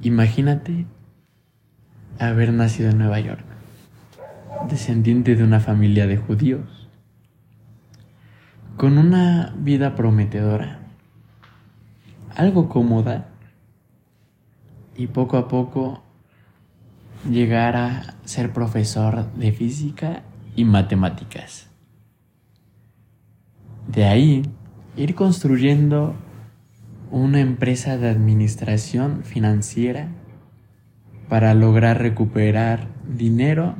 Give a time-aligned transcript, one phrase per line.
[0.00, 0.86] Imagínate
[2.20, 3.44] haber nacido en Nueva York,
[4.68, 6.88] descendiente de una familia de judíos,
[8.76, 10.78] con una vida prometedora,
[12.36, 13.28] algo cómoda,
[14.96, 16.02] y poco a poco
[17.28, 20.22] llegar a ser profesor de física
[20.54, 21.70] y matemáticas.
[23.88, 24.42] De ahí,
[24.96, 26.14] ir construyendo
[27.10, 30.08] una empresa de administración financiera
[31.28, 33.76] para lograr recuperar dinero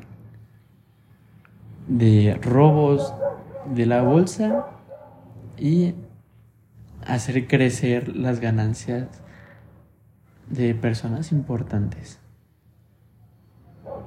[1.87, 3.15] de robos
[3.75, 4.67] de la bolsa
[5.57, 5.95] y
[7.07, 9.09] hacer crecer las ganancias
[10.49, 12.21] de personas importantes.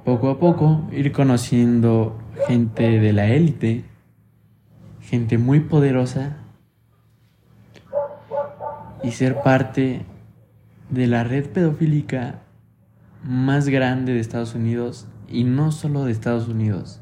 [0.06, 2.18] Poco a poco ir conociendo
[2.48, 3.86] gente de la élite,
[5.02, 6.38] gente muy poderosa
[9.04, 10.06] y ser parte
[10.90, 12.42] de la red pedofílica
[13.24, 17.02] más grande de Estados Unidos y no solo de Estados Unidos,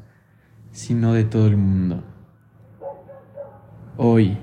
[0.70, 2.04] sino de todo el mundo.
[3.96, 4.38] Hoy,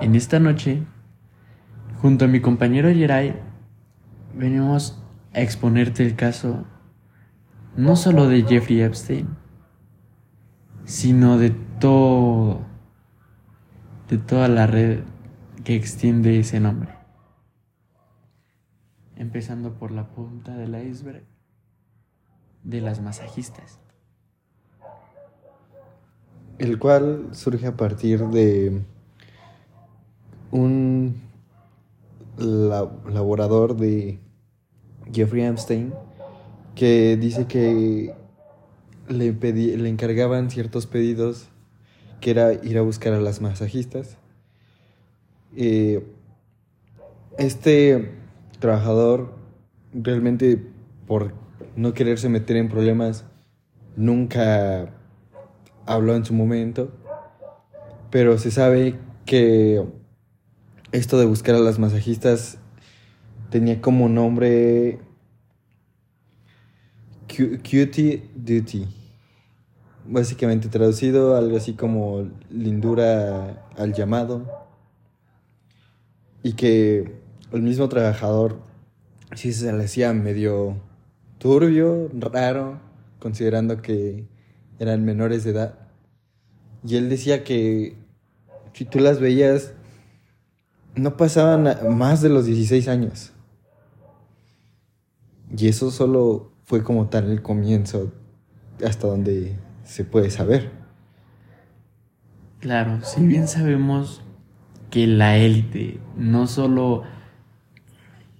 [0.00, 0.82] en esta noche,
[2.00, 3.34] junto a mi compañero Jerai,
[4.34, 5.02] venimos
[5.34, 6.64] a exponerte el caso
[7.76, 9.28] no solo de Jeffrey Epstein,
[10.84, 12.62] sino de todo,
[14.08, 15.00] de toda la red
[15.64, 16.94] que extiende ese nombre.
[19.16, 21.24] Empezando por la punta del iceberg
[22.62, 23.78] de las masajistas.
[26.58, 28.82] El cual surge a partir de
[30.50, 31.20] un
[32.38, 34.18] laborador de
[35.12, 35.92] Jeffrey Epstein
[36.74, 38.14] que dice que
[39.08, 41.48] le, le encargaban ciertos pedidos
[42.20, 44.19] que era ir a buscar a las masajistas
[45.56, 46.04] eh,
[47.38, 48.12] este
[48.58, 49.34] trabajador
[49.92, 50.62] realmente
[51.06, 51.32] por
[51.76, 53.24] no quererse meter en problemas
[53.96, 54.94] nunca
[55.86, 56.92] habló en su momento,
[58.10, 59.84] pero se sabe que
[60.92, 62.58] esto de buscar a las masajistas
[63.50, 64.98] tenía como nombre
[67.28, 68.86] Cutie Duty.
[70.06, 74.69] Básicamente traducido algo así como lindura al llamado
[76.42, 77.20] y que
[77.52, 78.60] el mismo trabajador
[79.34, 80.76] sí se le hacía medio
[81.38, 82.80] turbio, raro,
[83.18, 84.26] considerando que
[84.78, 85.78] eran menores de edad.
[86.84, 87.96] Y él decía que
[88.72, 89.74] si tú las veías,
[90.94, 93.32] no pasaban más de los 16 años.
[95.56, 98.12] Y eso solo fue como tal el comienzo,
[98.84, 100.70] hasta donde se puede saber.
[102.60, 104.22] Claro, si bien sabemos
[104.90, 107.04] que la élite no solo,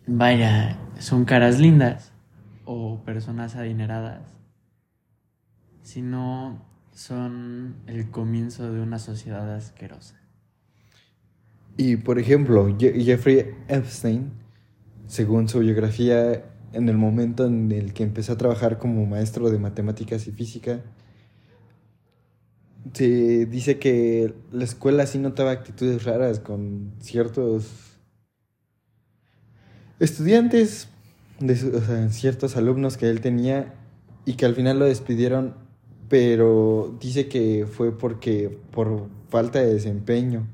[0.07, 2.13] vaya, son caras lindas
[2.65, 4.23] o personas adineradas,
[5.83, 6.63] sino
[6.93, 10.21] son el comienzo de una sociedad asquerosa.
[11.77, 14.33] Y por ejemplo, Jeffrey Epstein,
[15.07, 19.59] según su biografía, en el momento en el que empezó a trabajar como maestro de
[19.59, 20.81] matemáticas y física,
[22.93, 27.99] se dice que la escuela sí notaba actitudes raras con ciertos
[29.99, 30.89] estudiantes,
[31.41, 33.75] o sea, ciertos alumnos que él tenía
[34.25, 35.55] y que al final lo despidieron,
[36.09, 40.49] pero dice que fue porque por falta de desempeño.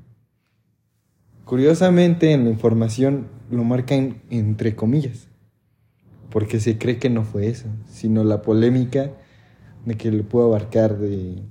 [1.45, 5.29] Curiosamente en la información lo marcan entre comillas,
[6.29, 9.11] porque se cree que no fue eso, sino la polémica
[9.85, 11.41] de que le pudo abarcar de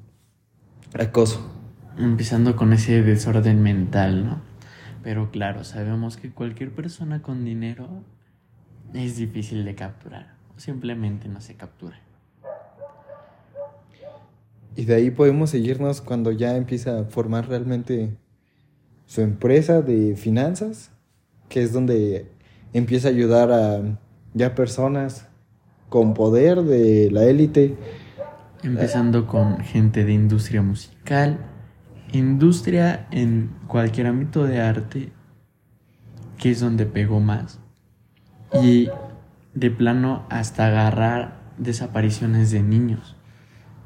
[1.03, 1.53] acoso.
[1.99, 4.41] Empezando con ese desorden mental, ¿no?
[5.03, 7.89] Pero claro, sabemos que cualquier persona con dinero
[8.93, 10.35] es difícil de capturar.
[10.57, 12.01] O simplemente no se captura.
[14.75, 18.17] Y de ahí podemos seguirnos cuando ya empieza a formar realmente
[19.07, 20.91] su empresa de finanzas,
[21.49, 22.31] que es donde
[22.73, 23.99] empieza a ayudar a
[24.35, 25.29] ya personas
[25.89, 27.77] con poder de la élite
[28.63, 31.39] Empezando con gente de industria musical,
[32.13, 35.13] industria en cualquier ámbito de arte,
[36.39, 37.61] que es donde pegó más.
[38.63, 38.89] Y
[39.55, 43.17] de plano hasta agarrar desapariciones de niños.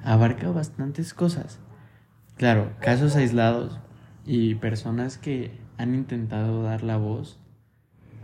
[0.05, 1.59] Abarca bastantes cosas.
[2.37, 3.81] Claro, casos aislados
[4.25, 7.40] y personas que han intentado dar la voz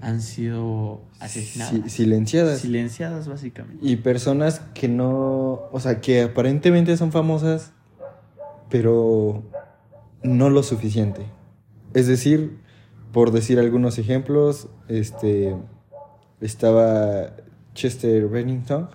[0.00, 1.93] han sido asesinadas.
[1.93, 2.60] silenciadas.
[2.60, 3.84] Silenciadas, básicamente.
[3.87, 7.72] Y personas que no, o sea, que aparentemente son famosas,
[8.69, 9.43] pero
[10.22, 11.26] no lo suficiente.
[11.94, 12.58] Es decir,
[13.12, 15.56] por decir algunos ejemplos, este,
[16.40, 17.32] estaba
[17.75, 18.90] Chester Bennington,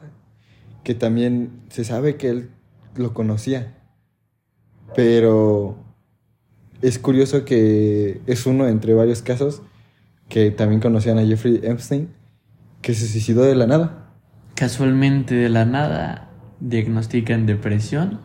[0.84, 2.50] que también se sabe que él
[2.96, 3.78] lo conocía.
[4.96, 5.78] Pero
[6.82, 9.62] es curioso que es uno entre varios casos
[10.32, 12.10] que también conocían a Jeffrey Epstein,
[12.82, 14.08] que se suicidó de la nada.
[14.56, 16.30] Casualmente de la nada
[16.62, 18.22] diagnostican depresión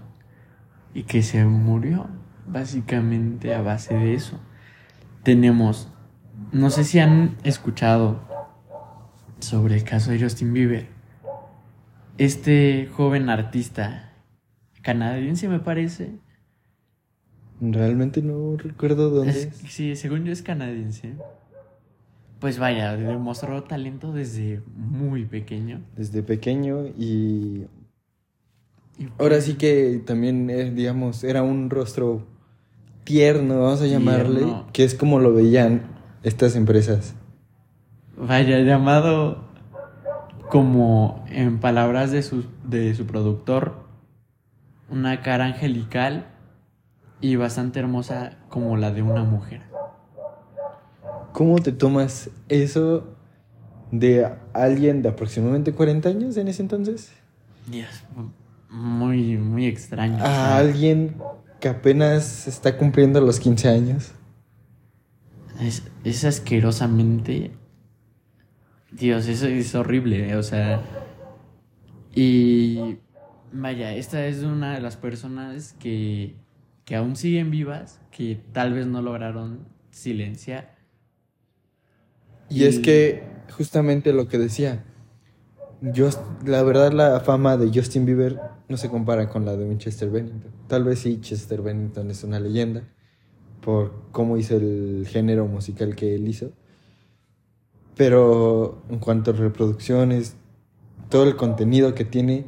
[0.95, 2.07] y que se murió
[2.47, 4.39] básicamente a base de eso.
[5.25, 5.89] Tenemos,
[6.53, 8.21] no sé si han escuchado
[9.41, 10.87] sobre el caso de Justin Bieber.
[12.19, 14.13] Este joven artista
[14.83, 16.13] canadiense me parece.
[17.61, 19.73] Realmente no recuerdo dónde Es- es.
[19.73, 21.17] sí, según yo es canadiense.
[22.41, 25.81] Pues vaya, demostró talento desde muy pequeño.
[25.97, 27.67] Desde pequeño y
[28.99, 32.27] Y ahora sí que también, eh, digamos, era un rostro
[33.05, 34.67] tierno, vamos a llamarle, Tierno.
[34.73, 35.83] que es como lo veían
[36.23, 37.15] estas empresas.
[38.17, 39.45] Vaya, llamado
[40.51, 43.87] como en palabras de su, de su productor,
[44.89, 46.27] una cara angelical
[47.21, 49.66] y bastante hermosa como la de una mujer.
[51.37, 53.15] ¿Cómo te tomas eso
[53.93, 57.13] de alguien de aproximadamente 40 años en ese entonces?
[57.71, 58.05] Y es
[58.71, 60.17] muy, muy extraño.
[60.25, 61.15] A alguien
[61.61, 64.13] que apenas está cumpliendo los 15 años.
[65.61, 67.51] Es, es asquerosamente.
[68.91, 70.81] Dios, eso es horrible, o sea.
[72.15, 72.97] Y.
[73.53, 76.35] Vaya, esta es una de las personas que,
[76.87, 80.76] que aún siguen vivas, que tal vez no lograron silenciar.
[82.49, 83.25] Y es que
[83.57, 84.85] justamente lo que decía,
[85.81, 86.09] yo,
[86.45, 90.11] la verdad la fama de Justin Bieber no se compara con la de un Chester
[90.11, 90.53] Bennington.
[90.69, 92.83] Tal vez sí, Chester Bennington es una leyenda
[93.61, 96.53] por cómo hizo el género musical que él hizo.
[97.97, 100.37] Pero en cuanto a reproducciones,
[101.09, 102.47] todo el contenido que tiene,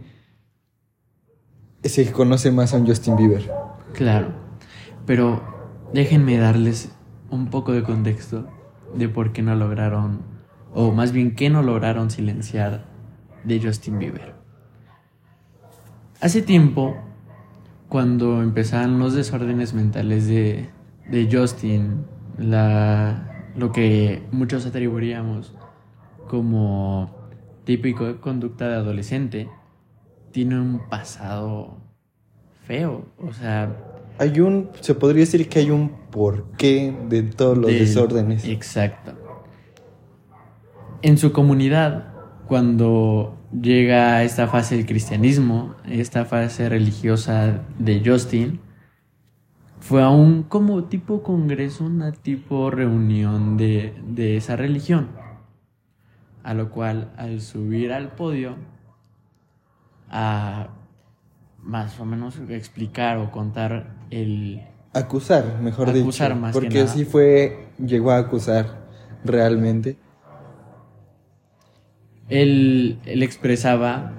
[1.83, 3.51] se conoce más a un Justin Bieber.
[3.95, 4.29] Claro.
[5.07, 5.43] Pero
[5.93, 6.91] déjenme darles
[7.31, 8.47] un poco de contexto
[8.95, 10.23] de por qué no lograron,
[10.73, 12.85] o más bien qué no lograron silenciar
[13.45, 14.35] de Justin Bieber.
[16.21, 16.97] Hace tiempo,
[17.89, 20.69] cuando empezaban los desórdenes mentales de,
[21.09, 22.05] de Justin,
[22.37, 25.55] la, lo que muchos atribuiríamos
[26.29, 27.11] como
[27.65, 29.49] típico de conducta de adolescente,
[30.33, 31.79] tiene un pasado
[32.67, 33.07] feo.
[33.19, 38.45] O sea, Hay un, se podría decir que hay un porqué de todos los desórdenes.
[38.45, 39.13] Exacto.
[41.03, 42.13] En su comunidad,
[42.47, 48.61] cuando llega esta fase del cristianismo, esta fase religiosa de Justin,
[49.81, 55.09] fue a un como tipo congreso, una tipo reunión de, de esa religión.
[56.43, 58.57] A lo cual, al subir al podio,
[60.11, 60.69] a
[61.59, 64.63] más o menos explicar o contar el,
[64.95, 66.41] Acusar, mejor Acusar dicho.
[66.41, 66.93] más que porque nada.
[66.93, 68.87] sí fue, llegó a acusar
[69.25, 69.99] realmente.
[72.29, 74.13] Él, él expresaba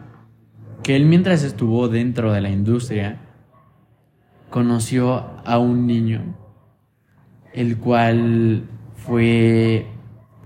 [0.84, 3.20] que él mientras estuvo dentro de la industria
[4.50, 6.36] conoció a un niño
[7.54, 9.86] el cual fue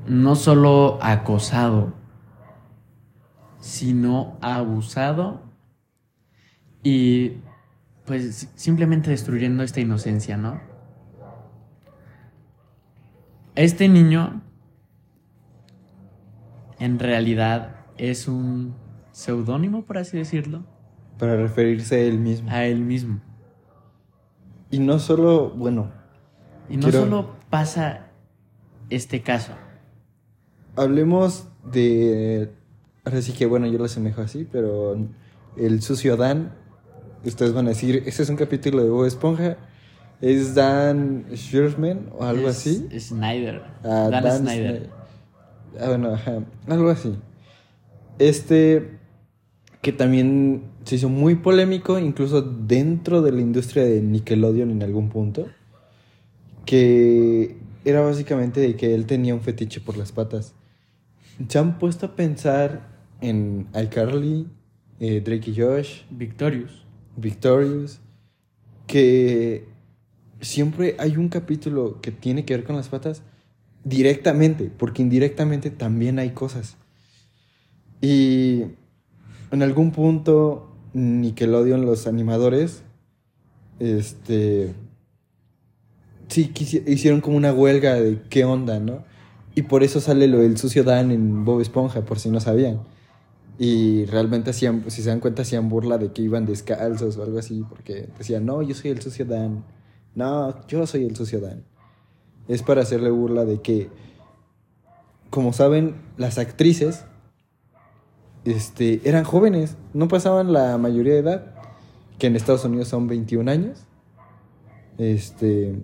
[0.07, 1.93] no solo acosado
[3.59, 5.42] sino abusado
[6.83, 7.37] y
[8.05, 10.59] pues simplemente destruyendo esta inocencia, ¿no?
[13.55, 14.41] Este niño
[16.79, 18.75] en realidad es un
[19.11, 20.63] seudónimo, por así decirlo,
[21.19, 22.49] Para referirse a él mismo.
[22.49, 23.21] a él mismo.
[24.71, 25.91] Y no solo, bueno,
[26.69, 28.07] Y no Quiero- solo pasa
[28.89, 29.51] este caso,
[30.77, 32.51] hablemos de.
[33.05, 34.97] Ahora sí que, bueno, yo lo asemejo así, pero
[35.57, 36.53] el sucio Dan.
[37.23, 39.57] Ustedes van a decir, ese es un capítulo de Bob Esponja.
[40.21, 42.87] Es Dan Schurman o algo es así.
[42.99, 43.61] Snyder.
[43.83, 44.71] Ah, Dan, Dan Snyder.
[44.71, 44.89] Snyder.
[45.79, 47.15] Ah, bueno, ajá, algo así.
[48.19, 48.99] Este
[49.81, 55.09] que también se hizo muy polémico, incluso dentro de la industria de Nickelodeon en algún
[55.09, 55.47] punto,
[56.65, 60.55] que era básicamente de que él tenía un fetiche por las patas.
[61.49, 64.47] ¿Se han puesto a pensar en iCarly,
[64.99, 66.82] eh, Drake y Josh, Victorious.
[67.15, 67.99] Victorious,
[68.87, 69.67] que
[70.41, 73.23] siempre hay un capítulo que tiene que ver con las patas
[73.83, 76.77] directamente, porque indirectamente también hay cosas.
[78.01, 78.63] Y
[79.51, 82.83] en algún punto Nickelodeon, los animadores,
[83.79, 84.73] este,
[86.27, 86.51] sí,
[86.87, 89.03] hicieron como una huelga de qué onda, ¿no?
[89.55, 92.81] Y por eso sale lo del sucio Dan en Bob Esponja, por si no sabían.
[93.59, 97.39] Y realmente hacían, si se dan cuenta, hacían burla de que iban descalzos o algo
[97.39, 99.63] así, porque decían, no, yo soy el sucio Dan.
[100.15, 101.63] No, yo soy el sucio Dan.
[102.47, 103.89] Es para hacerle burla de que,
[105.29, 107.05] como saben, las actrices
[108.45, 111.55] este, eran jóvenes, no pasaban la mayoría de edad,
[112.17, 113.85] que en Estados Unidos son 21 años.
[114.97, 115.83] Este,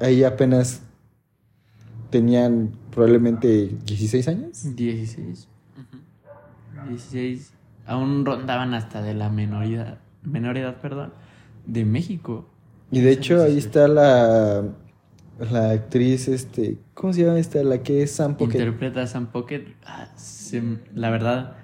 [0.00, 0.82] ahí apenas
[2.10, 4.76] tenían probablemente 16 años.
[4.76, 5.48] 16.
[6.88, 7.52] 16.
[7.86, 11.12] Aún rondaban hasta de la menoridad, menor edad, perdón,
[11.66, 12.46] de México.
[12.90, 14.62] Y de hecho ahí está la,
[15.50, 17.62] la actriz, este, ¿cómo se llama esta?
[17.62, 18.58] La que es Sam Pocket.
[18.58, 19.64] Interpreta a Sam Pocket.
[19.84, 20.62] Ah, se-
[20.94, 21.56] la verdad,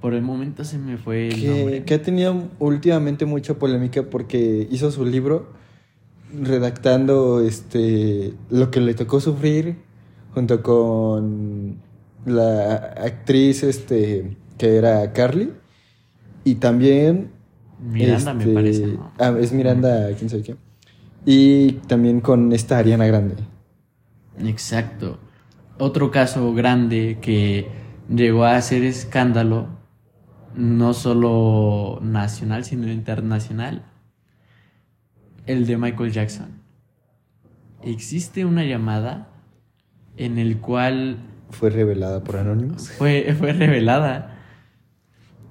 [0.00, 1.84] por el momento se me fue el que, nombre.
[1.84, 5.52] que ha tenido últimamente mucha polémica porque hizo su libro
[6.32, 9.76] redactando este lo que le tocó sufrir
[10.34, 11.76] junto con
[12.26, 15.52] la actriz este que era Carly
[16.44, 17.32] y también
[17.80, 19.12] Miranda me este, parece, ¿no?
[19.18, 20.56] ah, es Miranda quién sabe qué
[21.26, 23.34] y también con esta Ariana Grande
[24.38, 25.18] Exacto.
[25.78, 27.68] Otro caso grande que
[28.08, 29.68] llegó a hacer escándalo,
[30.54, 33.84] no solo nacional, sino internacional,
[35.46, 36.62] el de Michael Jackson.
[37.82, 39.28] Existe una llamada
[40.16, 41.18] en el cual
[41.50, 44.33] fue revelada por Anonymous fue, fue revelada,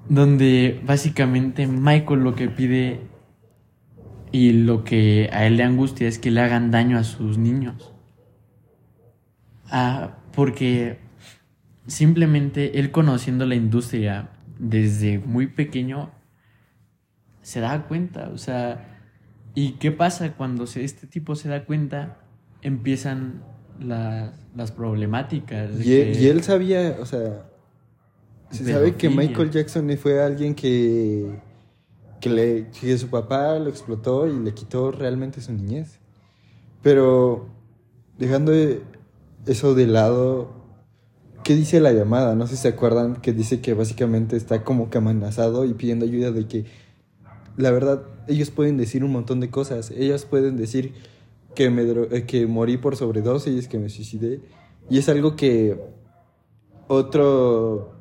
[0.10, 3.02] donde básicamente Michael lo que pide
[4.32, 7.94] y lo que a él le angustia es que le hagan daño a sus niños.
[9.70, 11.00] Ah, porque
[11.88, 14.30] simplemente él conociendo la industria
[14.60, 16.12] desde muy pequeño
[17.42, 19.00] se da cuenta, o sea,
[19.54, 22.20] ¿y qué pasa cuando se- este tipo se da cuenta?
[22.62, 23.44] Empiezan
[23.80, 25.72] las, las problemáticas.
[25.80, 27.46] Y que- y él sabía, o sea,
[28.54, 29.08] se sabe que.
[29.10, 31.40] Michael Jackson fue alguien que,
[32.22, 36.00] que, le, que su papá lo explotó y le quitó realmente su niñez.
[36.82, 37.48] Pero
[38.18, 38.52] dejando
[39.46, 40.52] eso de lado,
[41.44, 42.36] ¿qué dice la llamada?
[42.36, 46.06] No sé si se acuerdan que dice que básicamente está como que amenazado y pidiendo
[46.06, 46.66] ayuda de que,
[47.58, 49.92] la verdad, ellos pueden decir un montón de cosas.
[49.92, 50.94] Ellos pueden decir
[51.56, 54.42] que, me dro- eh, que morí por sobredosis, que me suicidé.
[54.90, 55.80] Y es algo que
[56.88, 57.94] otro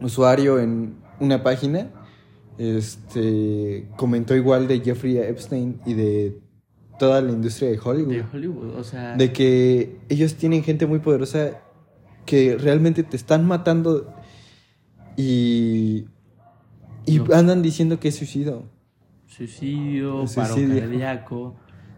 [0.00, 1.90] usuario en una página
[2.58, 6.38] este, comentó igual de Jeffrey Epstein y de
[6.98, 8.12] toda la industria de Hollywood.
[8.14, 11.60] de Hollywood, o sea, De que ellos tienen gente muy poderosa
[12.26, 14.12] que realmente te están matando
[15.16, 16.06] y,
[17.06, 17.34] y No.
[17.34, 18.64] andan diciendo que es suicidio.
[19.26, 21.54] suicidio, paro cardíaco.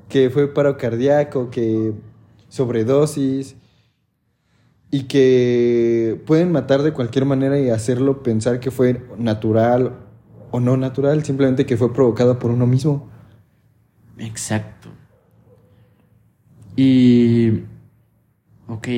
[0.08, 1.92] que fue paro cardíaco, que
[2.48, 3.56] sobredosis
[4.90, 9.98] y que pueden matar de cualquier manera y hacerlo pensar que fue natural
[10.50, 13.08] o no natural, simplemente que fue provocado por uno mismo.
[14.18, 14.90] Exacto.
[16.74, 17.62] Y,
[18.66, 18.88] ok,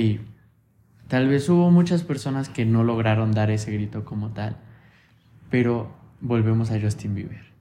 [1.08, 4.56] tal vez hubo muchas personas que no lograron dar ese grito como tal,
[5.50, 7.52] pero volvemos a Justin Bieber.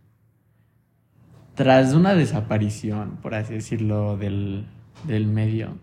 [1.55, 4.67] Tras una desaparición, por así decirlo, del,
[5.05, 5.77] del medio,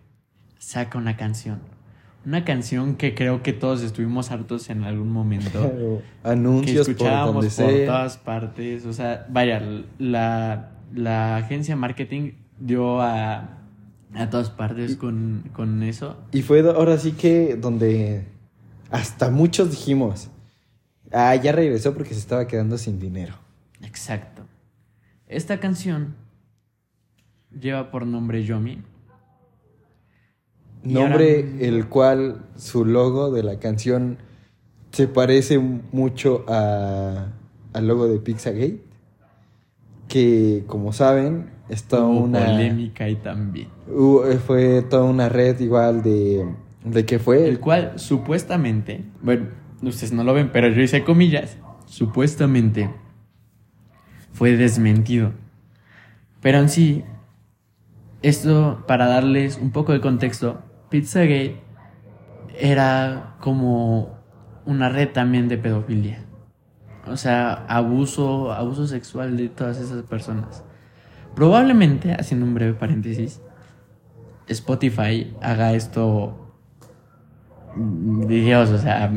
[0.58, 1.60] saca una canción.
[2.26, 5.62] Una canción que creo que todos estuvimos hartos en algún momento.
[5.62, 8.84] que Anuncios por escuchábamos por, todas partes.
[8.84, 9.62] O sea, vaya,
[9.98, 13.58] la, la agencia marketing dio a,
[14.14, 16.16] a todas partes con, con eso.
[16.32, 18.26] Y fue ahora sí que donde
[18.90, 20.28] hasta muchos dijimos,
[21.12, 23.34] ah, ya regresó porque se estaba quedando sin dinero.
[23.82, 24.42] Exacto.
[25.26, 26.14] Esta canción
[27.58, 28.82] lleva por nombre Yomi.
[30.94, 34.18] Nombre el cual su logo de la canción
[34.92, 37.26] se parece mucho a,
[37.72, 38.82] al logo de Pizzagate.
[40.08, 42.44] Que como saben, es toda Hubo una.
[42.46, 43.68] polémica y también.
[43.88, 46.46] hubo- fue toda una red igual de.
[46.84, 47.46] ¿De qué fue?
[47.48, 49.48] El cual supuestamente, bueno,
[49.82, 52.88] ustedes no lo ven, pero yo hice comillas, supuestamente
[54.32, 55.32] fue desmentido.
[56.40, 57.04] Pero en sí,
[58.22, 61.60] esto para darles un poco de contexto, Pizzagate
[62.58, 64.18] era como
[64.64, 66.24] una red también de pedofilia.
[67.06, 70.64] O sea, abuso, abuso sexual de todas esas personas.
[71.34, 73.40] Probablemente, haciendo un breve paréntesis,
[74.46, 76.48] Spotify haga esto
[77.76, 79.10] Dios, o sea,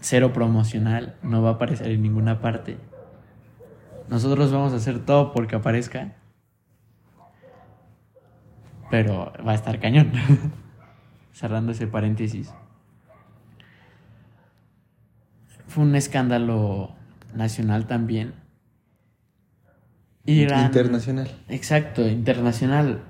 [0.00, 2.76] cero promocional, no va a aparecer en ninguna parte.
[4.08, 6.14] Nosotros vamos a hacer todo porque aparezca.
[8.90, 10.12] Pero va a estar cañón.
[11.36, 12.50] cerrando ese paréntesis,
[15.66, 16.94] fue un escándalo
[17.34, 18.32] nacional también.
[20.24, 21.30] Irán, internacional.
[21.48, 23.02] Exacto, internacional.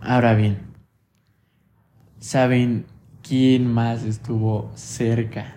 [0.00, 0.58] Ahora bien,
[2.20, 2.86] ¿saben
[3.20, 5.56] quién más estuvo cerca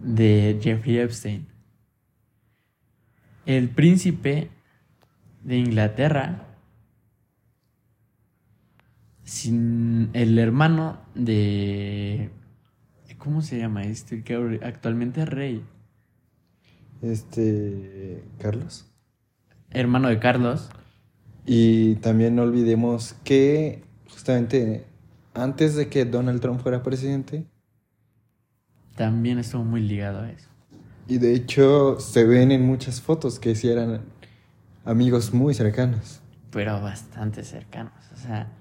[0.00, 1.46] de Jeffrey Epstein?
[3.44, 4.50] El príncipe
[5.42, 6.47] de Inglaterra,
[9.28, 12.30] sin el hermano de
[13.18, 14.22] ¿Cómo se llama este?
[14.22, 15.64] Que actualmente es rey.
[17.02, 18.22] Este.
[18.38, 18.86] Carlos.
[19.70, 20.70] Hermano de Carlos.
[21.44, 24.86] Y también no olvidemos que justamente
[25.34, 27.44] antes de que Donald Trump fuera presidente.
[28.96, 30.48] También estuvo muy ligado a eso.
[31.06, 34.00] Y de hecho se ven en muchas fotos que sí eran
[34.84, 36.20] amigos muy cercanos.
[36.50, 37.92] Pero bastante cercanos.
[38.12, 38.52] O sea,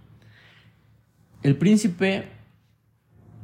[1.43, 2.29] el príncipe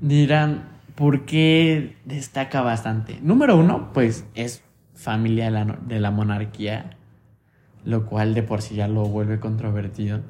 [0.02, 3.20] dirán, ¿Por qué destaca bastante?
[3.22, 5.50] Número uno, pues es familia
[5.88, 6.98] de la, monarquía,
[7.84, 10.22] lo cual de por sí ya lo vuelve controvertido.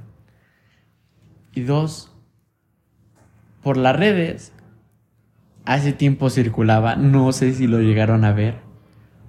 [1.52, 2.16] Y dos,
[3.62, 4.54] por las redes,
[5.66, 8.62] hace tiempo circulaba, no sé si lo llegaron a ver,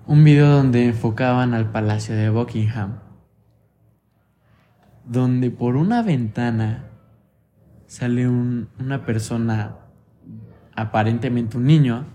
[0.07, 3.01] un video donde enfocaban al Palacio de Buckingham,
[5.05, 6.91] donde por una ventana
[7.87, 9.79] sale una persona
[10.75, 12.07] aparentemente un niño,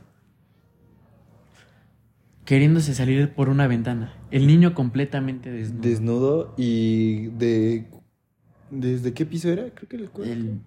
[2.45, 4.13] queriéndose salir por una ventana.
[4.31, 5.81] El niño completamente desnudo.
[5.81, 7.89] Desnudo y de...
[8.71, 9.69] ¿Desde qué piso era?
[9.73, 10.61] Creo que el,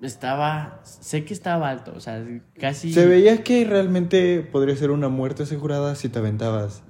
[0.00, 0.80] estaba...
[0.84, 2.24] Sé que estaba alto, o sea,
[2.58, 2.92] casi...
[2.92, 6.82] Se veía que realmente podría ser una muerte asegurada si te aventabas.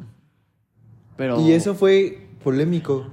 [1.16, 1.40] Pero...
[1.40, 3.10] Y eso fue polémico.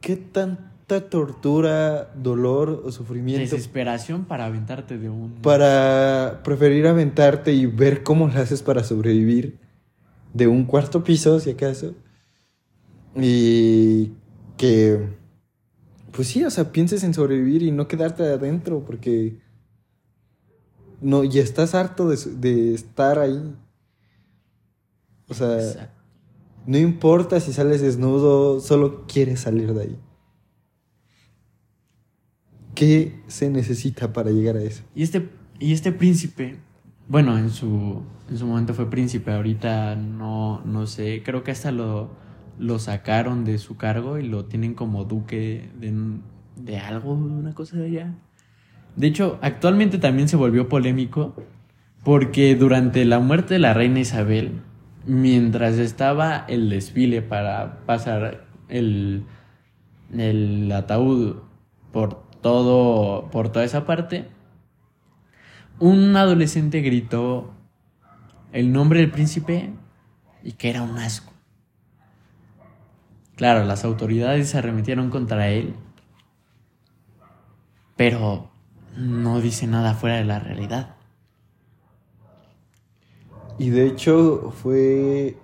[0.00, 3.42] ¿Qué tan tortura, dolor o sufrimiento.
[3.42, 5.32] Desesperación para aventarte de un...
[5.42, 9.58] Para preferir aventarte y ver cómo lo haces para sobrevivir
[10.32, 11.94] de un cuarto piso, si acaso.
[13.16, 14.12] Y
[14.56, 15.08] que,
[16.12, 19.40] pues sí, o sea, pienses en sobrevivir y no quedarte adentro porque...
[21.00, 23.54] No, y estás harto de, de estar ahí.
[25.28, 25.92] O sea,
[26.64, 29.98] no importa si sales desnudo, solo quieres salir de ahí.
[32.76, 34.84] ¿Qué se necesita para llegar a eso?
[34.94, 36.58] Y este, y este príncipe,
[37.08, 41.72] bueno, en su, en su momento fue príncipe, ahorita no, no sé, creo que hasta
[41.72, 42.10] lo,
[42.58, 46.18] lo sacaron de su cargo y lo tienen como duque de,
[46.56, 48.14] de algo, una cosa de allá.
[48.94, 51.34] De hecho, actualmente también se volvió polémico
[52.04, 54.60] porque durante la muerte de la reina Isabel,
[55.06, 59.24] mientras estaba el desfile para pasar el,
[60.12, 61.36] el ataúd
[61.90, 64.28] por todo, por toda esa parte,
[65.80, 67.50] un adolescente gritó
[68.52, 69.72] el nombre del príncipe
[70.44, 71.32] y que era un asco.
[73.34, 75.74] Claro, las autoridades se arremetieron contra él,
[77.96, 78.48] pero
[78.96, 80.94] no dice nada fuera de la realidad.
[83.58, 85.36] Y de hecho fue,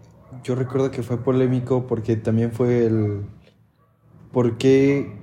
[0.44, 3.24] yo recuerdo que fue polémico porque también fue el,
[4.30, 5.18] porque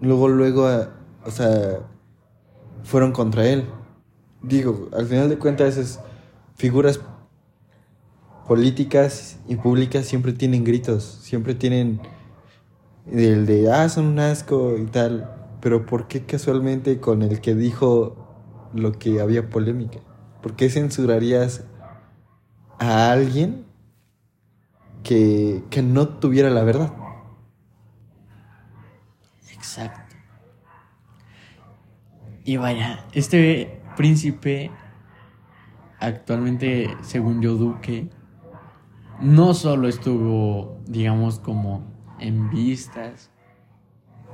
[0.00, 1.80] luego, luego o sea,
[2.84, 3.66] fueron contra él.
[4.42, 6.00] Digo, al final de cuentas esas
[6.56, 7.00] figuras
[8.46, 12.00] políticas y públicas siempre tienen gritos, siempre tienen
[13.06, 15.30] el de, ah, son un asco y tal,
[15.60, 18.16] pero ¿por qué casualmente con el que dijo
[18.72, 20.00] lo que había polémica?
[20.42, 21.64] ¿Por qué censurarías
[22.78, 23.64] a alguien
[25.02, 26.92] que, que no tuviera la verdad?
[29.52, 30.09] Exacto.
[32.44, 34.70] Y vaya, este príncipe,
[35.98, 38.08] actualmente, según yo, Duque,
[39.20, 41.84] no solo estuvo, digamos, como
[42.18, 43.30] en vistas,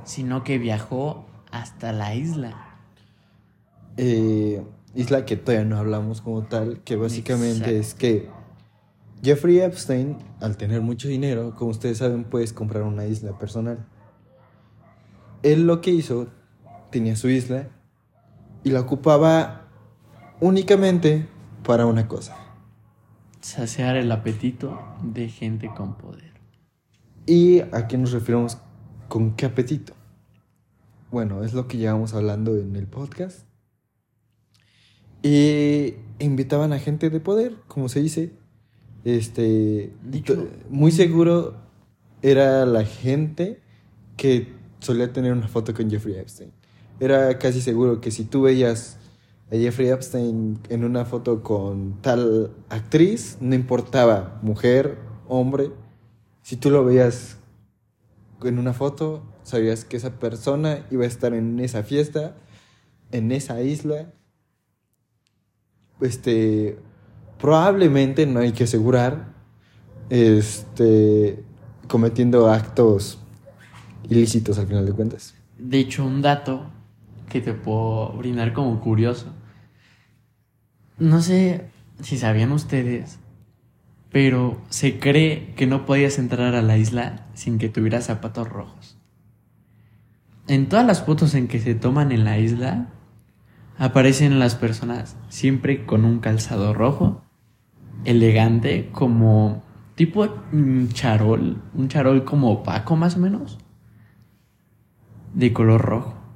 [0.03, 2.79] sino que viajó hasta la isla.
[3.97, 4.63] Eh,
[4.95, 8.29] isla que todavía no hablamos como tal, que básicamente es que
[9.21, 13.85] Jeffrey Epstein, al tener mucho dinero, como ustedes saben, puedes comprar una isla personal.
[15.43, 16.27] Él lo que hizo,
[16.89, 17.67] tenía su isla
[18.63, 19.67] y la ocupaba
[20.39, 21.27] únicamente
[21.63, 22.35] para una cosa.
[23.41, 26.33] Saciar el apetito de gente con poder.
[27.25, 28.57] ¿Y a qué nos referimos
[29.07, 29.93] con qué apetito?
[31.11, 33.47] Bueno, es lo que llevamos hablando en el podcast.
[35.23, 38.33] Y invitaban a gente de poder, como se dice.
[39.03, 39.93] Este,
[40.69, 41.55] muy seguro
[42.21, 43.61] era la gente
[44.17, 46.51] que solía tener una foto con Jeffrey Epstein.
[46.99, 48.97] Era casi seguro que si tú veías
[49.51, 55.71] a Jeffrey Epstein en una foto con tal actriz, no importaba, mujer, hombre,
[56.41, 57.37] si tú lo veías
[58.43, 62.35] en una foto, sabías que esa persona iba a estar en esa fiesta,
[63.11, 64.13] en esa isla.
[66.01, 66.77] Este,
[67.39, 69.33] probablemente, no hay que asegurar,
[70.09, 71.43] este,
[71.87, 73.19] cometiendo actos
[74.09, 75.35] ilícitos al final de cuentas.
[75.57, 76.71] De hecho, un dato
[77.29, 79.33] que te puedo brindar como curioso.
[80.97, 81.69] No sé
[82.01, 83.19] si sabían ustedes,
[84.11, 88.97] pero se cree que no podías entrar a la isla sin que tuvieras zapatos rojos.
[90.47, 92.87] En todas las fotos en que se toman en la isla,
[93.77, 97.21] aparecen las personas siempre con un calzado rojo,
[98.05, 99.63] elegante, como
[99.95, 103.57] tipo un charol, un charol como opaco más o menos,
[105.33, 106.26] de color rojo.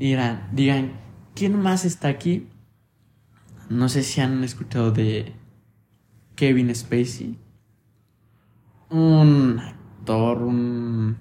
[0.00, 0.92] Dirán, digan,
[1.36, 2.48] ¿quién más está aquí?
[3.70, 5.32] No sé si han escuchado de
[6.36, 7.38] Kevin Spacey.
[8.90, 11.16] Un actor, un,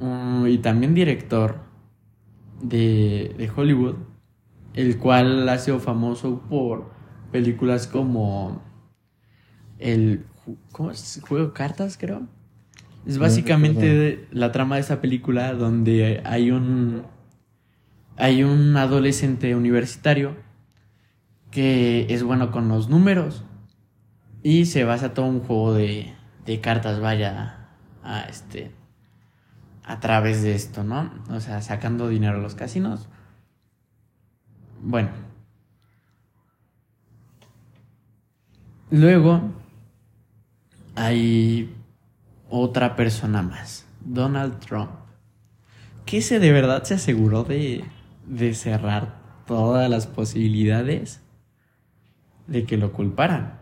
[0.00, 1.60] un- y también director
[2.62, 3.96] de, de Hollywood,
[4.74, 6.90] el cual ha sido famoso por
[7.32, 8.62] películas como
[9.78, 10.24] el
[10.72, 11.20] ¿cómo es?
[11.26, 12.26] juego de cartas, creo.
[13.06, 17.02] Es básicamente la trama de esa película donde hay un
[18.16, 20.36] hay un adolescente universitario
[21.50, 23.44] que es bueno con los números
[24.42, 27.68] y se basa todo un juego de, de cartas, vaya,
[28.02, 28.72] a este
[29.86, 31.12] a través de esto, ¿no?
[31.30, 33.08] O sea, sacando dinero a los casinos.
[34.82, 35.10] Bueno.
[38.90, 39.42] Luego
[40.96, 41.74] hay
[42.48, 44.90] otra persona más, Donald Trump,
[46.04, 47.84] que se de verdad se aseguró de,
[48.26, 51.22] de cerrar todas las posibilidades
[52.46, 53.60] de que lo culparan.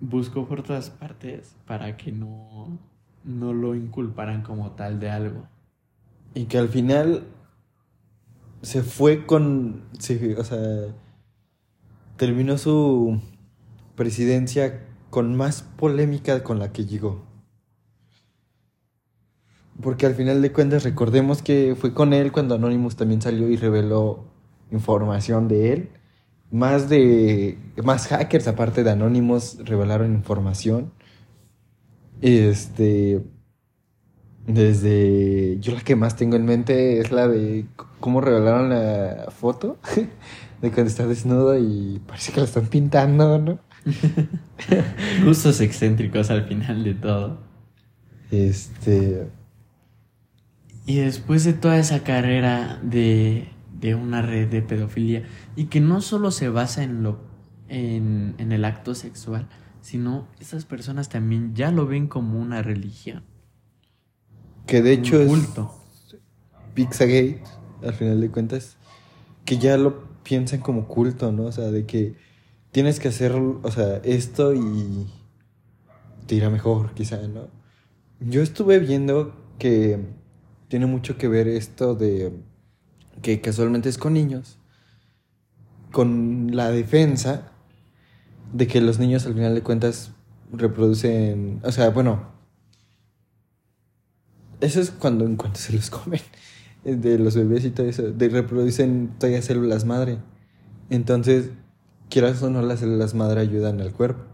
[0.00, 2.78] Buscó por todas partes para que no,
[3.24, 5.48] no lo inculparan como tal de algo.
[6.34, 7.26] Y que al final
[8.62, 9.84] se fue con.
[9.92, 10.94] o sea.
[12.16, 13.20] Terminó su
[13.94, 17.24] presidencia con más polémica con la que llegó.
[19.82, 23.56] Porque al final de cuentas, recordemos que fue con él cuando Anonymous también salió y
[23.56, 24.24] reveló
[24.70, 25.90] información de él.
[26.50, 27.58] Más de.
[27.84, 30.92] Más hackers, aparte de Anonymous, revelaron información.
[32.20, 33.22] Este.
[34.46, 35.58] Desde.
[35.60, 37.66] Yo la que más tengo en mente es la de
[38.00, 39.78] cómo revelaron la foto
[40.62, 43.58] de cuando está desnudo y parece que la están pintando, ¿no?
[45.24, 47.38] Gustos excéntricos al final de todo.
[48.30, 49.28] Este.
[50.86, 55.24] Y después de toda esa carrera de, de una red de pedofilia,
[55.56, 57.18] y que no solo se basa en, lo,
[57.68, 59.48] en, en el acto sexual,
[59.80, 63.24] sino estas personas también ya lo ven como una religión.
[64.66, 65.74] Que de hecho un es culto.
[66.74, 67.42] Pizzagate,
[67.84, 68.76] al final de cuentas.
[69.44, 71.44] Que ya lo piensan como culto, ¿no?
[71.44, 72.16] O sea, de que
[72.72, 75.06] tienes que hacer, o sea, esto y
[76.26, 77.48] te irá mejor, quizá, ¿no?
[78.18, 80.00] Yo estuve viendo que
[80.76, 82.34] tiene mucho que ver esto de
[83.22, 84.58] que casualmente es con niños,
[85.90, 87.50] con la defensa
[88.52, 90.10] de que los niños al final de cuentas
[90.52, 92.28] reproducen, o sea, bueno,
[94.60, 96.20] eso es cuando en cuanto se los comen,
[96.84, 100.18] de los bebés y todo eso, de reproducen todavía células madre.
[100.90, 101.52] Entonces,
[102.10, 104.24] quieras o no, las células madre ayudan al cuerpo.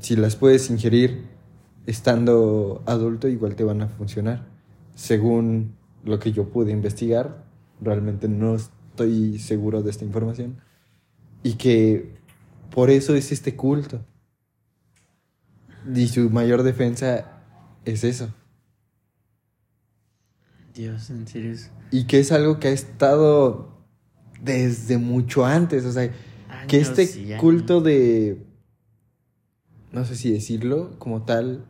[0.00, 1.28] Si las puedes ingerir
[1.86, 4.53] estando adulto, igual te van a funcionar.
[4.94, 7.44] Según lo que yo pude investigar,
[7.80, 10.58] realmente no estoy seguro de esta información.
[11.42, 12.14] Y que
[12.70, 14.04] por eso es este culto.
[15.94, 17.42] Y su mayor defensa
[17.84, 18.32] es eso.
[20.74, 21.54] Dios, en serio.
[21.90, 23.74] Y que es algo que ha estado
[24.42, 25.84] desde mucho antes.
[25.84, 26.10] O sea,
[26.66, 28.44] que este culto de.
[29.92, 31.64] No sé si decirlo como tal.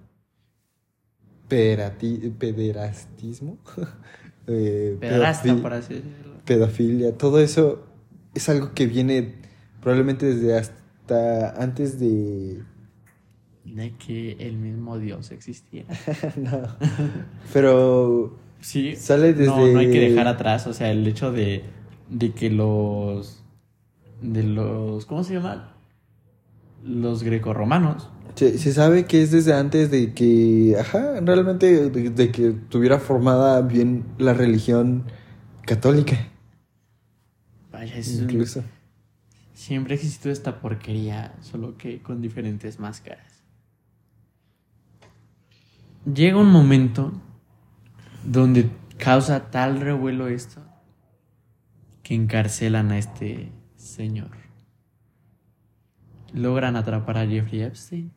[1.48, 3.59] Perati, pederastismo.
[4.46, 6.35] eh, Pederasta, pedofi- por así decirlo.
[6.44, 7.16] pedofilia.
[7.16, 7.87] Todo eso
[8.35, 9.35] es algo que viene
[9.80, 12.62] probablemente desde hasta antes de.
[13.64, 15.88] De que el mismo Dios existiera.
[16.37, 16.62] no.
[17.52, 18.37] Pero.
[18.61, 18.96] Sí.
[18.96, 21.64] Sale No, desde- no hay que dejar atrás, o sea, el hecho de,
[22.09, 23.42] de que los.
[24.22, 25.04] de los.
[25.07, 25.74] ¿Cómo se llama?
[26.83, 32.33] Los grecorromanos Se, se sabe que es desde antes de que, ajá, realmente de, de
[32.33, 35.05] que tuviera formada bien la religión
[35.64, 36.16] católica,
[37.70, 38.64] Vaya, es un- incluso.
[39.53, 43.44] siempre ha existido esta porquería, solo que con diferentes máscaras.
[46.12, 47.12] Llega un momento
[48.25, 48.68] donde
[48.99, 50.61] causa tal revuelo esto
[52.03, 54.31] que encarcelan a este señor.
[56.33, 58.12] Logran atrapar a Jeffrey Epstein.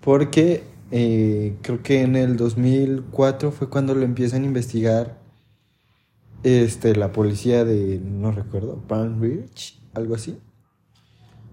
[0.00, 5.20] Porque eh, creo que en el 2004 fue cuando lo empiezan a investigar
[6.42, 10.38] este, la policía de, no recuerdo, Palm Beach, algo así.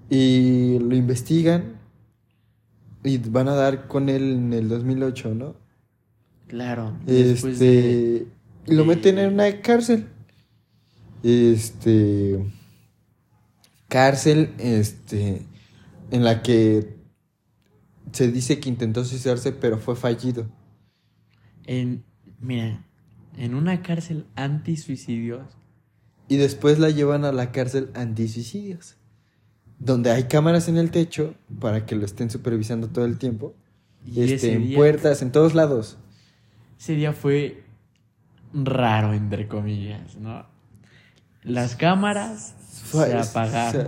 [0.09, 1.79] Y lo investigan
[3.03, 5.55] y van a dar con él en el 2008, ¿no?
[6.47, 6.97] Claro.
[7.05, 8.27] Este, de...
[8.65, 10.07] y lo de- meten en una cárcel.
[11.23, 12.39] Este,
[13.89, 15.41] cárcel, este,
[16.11, 16.96] en la que
[18.11, 20.47] se dice que intentó suicidarse, pero fue fallido.
[21.65, 22.03] En,
[22.39, 22.85] mira,
[23.35, 25.43] en una cárcel anti-suicidios.
[26.27, 28.97] Y después la llevan a la cárcel antisuicidios,
[29.79, 33.55] donde hay cámaras en el techo para que lo estén supervisando todo el tiempo.
[34.05, 35.97] Y este, en día- puertas, en todos lados.
[36.79, 37.63] Ese día fue
[38.53, 40.45] raro, entre comillas, ¿no?
[41.43, 43.81] Las cámaras Fue- se apagaron.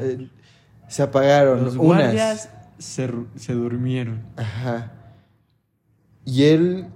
[0.88, 1.66] Se, se apagaron.
[1.66, 2.50] Los unas.
[2.80, 4.26] Se, se durmieron.
[4.38, 4.94] Ajá.
[6.26, 6.88] Y él,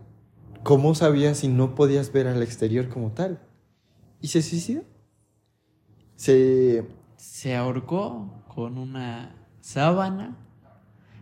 [0.64, 3.40] ¿cómo sabía si no podías ver al exterior como tal?
[4.22, 4.84] ¿Y se suicidó?
[6.16, 6.88] Se...
[7.18, 10.38] Se ahorcó con una sábana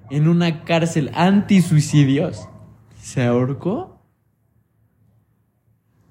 [0.10, 2.48] en una cárcel anti-suicidios.
[3.00, 4.02] Se ahorcó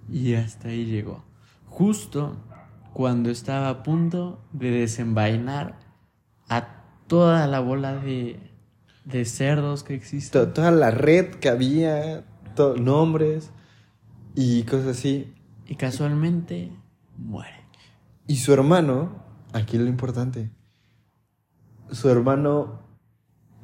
[0.08, 1.24] y hasta ahí llegó.
[1.66, 2.36] Justo
[2.92, 5.78] cuando estaba a punto de desenvainar
[7.10, 8.38] toda la bola de,
[9.04, 10.38] de cerdos que existe.
[10.38, 13.50] to- toda la red que había, to- nombres
[14.36, 15.34] y cosas así.
[15.66, 16.70] Y casualmente
[17.18, 17.66] muere.
[18.28, 20.52] Y su hermano, aquí lo importante,
[21.90, 22.80] su hermano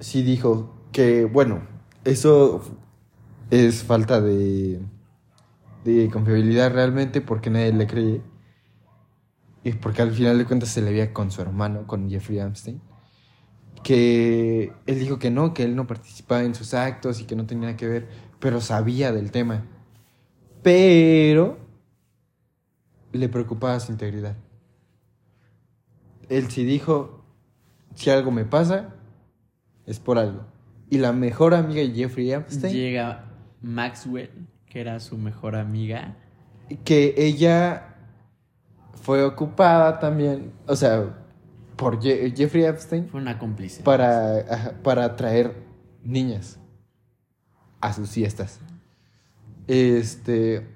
[0.00, 1.62] sí dijo que, bueno,
[2.04, 2.62] eso
[3.50, 4.80] es falta de,
[5.84, 8.22] de confiabilidad realmente porque nadie le cree.
[9.62, 12.80] Y porque al final de cuentas se le veía con su hermano, con Jeffrey Epstein.
[13.82, 17.46] Que él dijo que no, que él no participaba en sus actos y que no
[17.46, 18.08] tenía nada que ver,
[18.40, 19.64] pero sabía del tema.
[20.62, 21.58] Pero
[23.12, 24.36] le preocupaba su integridad.
[26.28, 27.24] Él sí dijo,
[27.94, 28.94] si algo me pasa,
[29.86, 30.44] es por algo.
[30.90, 33.24] Y la mejor amiga de Jeffrey Epstein, Llega
[33.60, 36.16] Maxwell, que era su mejor amiga.
[36.84, 37.94] que ella
[39.02, 41.25] fue ocupada también, o sea,
[41.76, 43.82] por Je- Jeffrey Epstein Fue una cómplice.
[43.82, 45.54] para, para traer
[46.02, 46.58] niñas
[47.80, 48.60] a sus fiestas.
[49.66, 50.66] Este,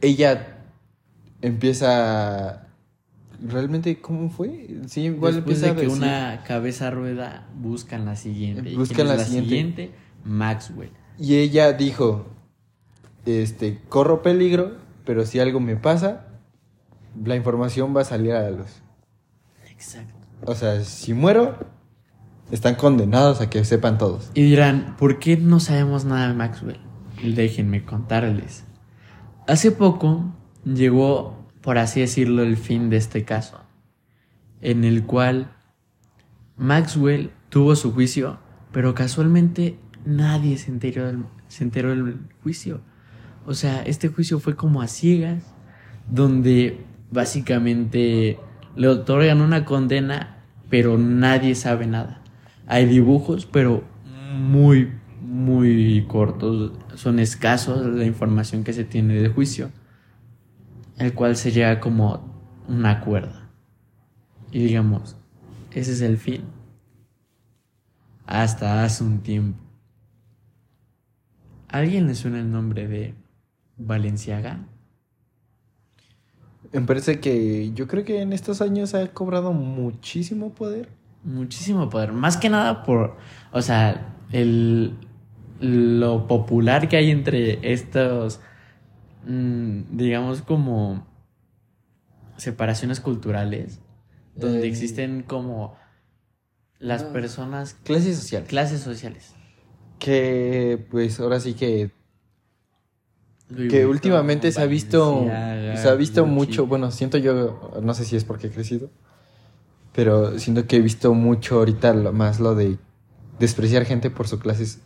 [0.00, 0.58] ella
[1.42, 2.68] empieza,
[3.42, 4.68] realmente, ¿cómo fue?
[4.88, 8.70] Sí, igual Después empieza de que una cabeza rueda, buscan la siguiente.
[8.70, 9.92] ¿Y Buscan es la siguiente.
[10.24, 10.90] Maxwell.
[11.18, 12.26] Y ella dijo,
[13.26, 16.26] este, corro peligro, pero si algo me pasa,
[17.24, 18.82] la información va a salir a la luz.
[19.80, 20.14] Exacto.
[20.44, 21.58] O sea, si muero,
[22.50, 24.30] están condenados a que sepan todos.
[24.34, 26.80] Y dirán, ¿por qué no sabemos nada de Maxwell?
[27.22, 28.64] Déjenme contarles.
[29.48, 33.58] Hace poco llegó, por así decirlo, el fin de este caso,
[34.60, 35.50] en el cual
[36.58, 38.38] Maxwell tuvo su juicio,
[38.72, 42.82] pero casualmente nadie se enteró del, se enteró del juicio.
[43.46, 45.42] O sea, este juicio fue como a ciegas,
[46.06, 48.38] donde básicamente
[48.76, 52.22] le otorgan una condena, pero nadie sabe nada.
[52.66, 53.84] Hay dibujos, pero
[54.34, 56.72] muy, muy cortos.
[56.94, 59.70] Son escasos la información que se tiene del juicio,
[60.98, 62.30] el cual se llega como
[62.68, 63.40] un acuerdo.
[64.52, 65.16] Y digamos,
[65.72, 66.42] ese es el fin.
[68.26, 69.58] Hasta hace un tiempo.
[71.68, 73.14] ¿A ¿Alguien le suena el nombre de
[73.76, 74.66] Valenciaga?
[76.72, 80.88] Me parece que yo creo que en estos años ha cobrado muchísimo poder.
[81.24, 82.12] Muchísimo poder.
[82.12, 83.16] Más que nada por,
[83.52, 84.94] o sea, el,
[85.60, 88.40] lo popular que hay entre estos,
[89.26, 91.06] mm, digamos, como
[92.36, 93.80] separaciones culturales,
[94.36, 94.68] donde Eh.
[94.68, 95.76] existen como
[96.78, 97.12] las Ah.
[97.12, 98.48] personas, Clases sociales.
[98.48, 99.34] clases sociales.
[99.98, 101.90] Que pues ahora sí que,
[103.68, 105.24] que últimamente se ha visto,
[105.76, 108.90] se ha visto mucho, bueno, siento yo, no sé si es porque he crecido,
[109.92, 112.78] pero siento que he visto mucho ahorita lo- más lo de
[113.38, 114.78] despreciar gente por su clase,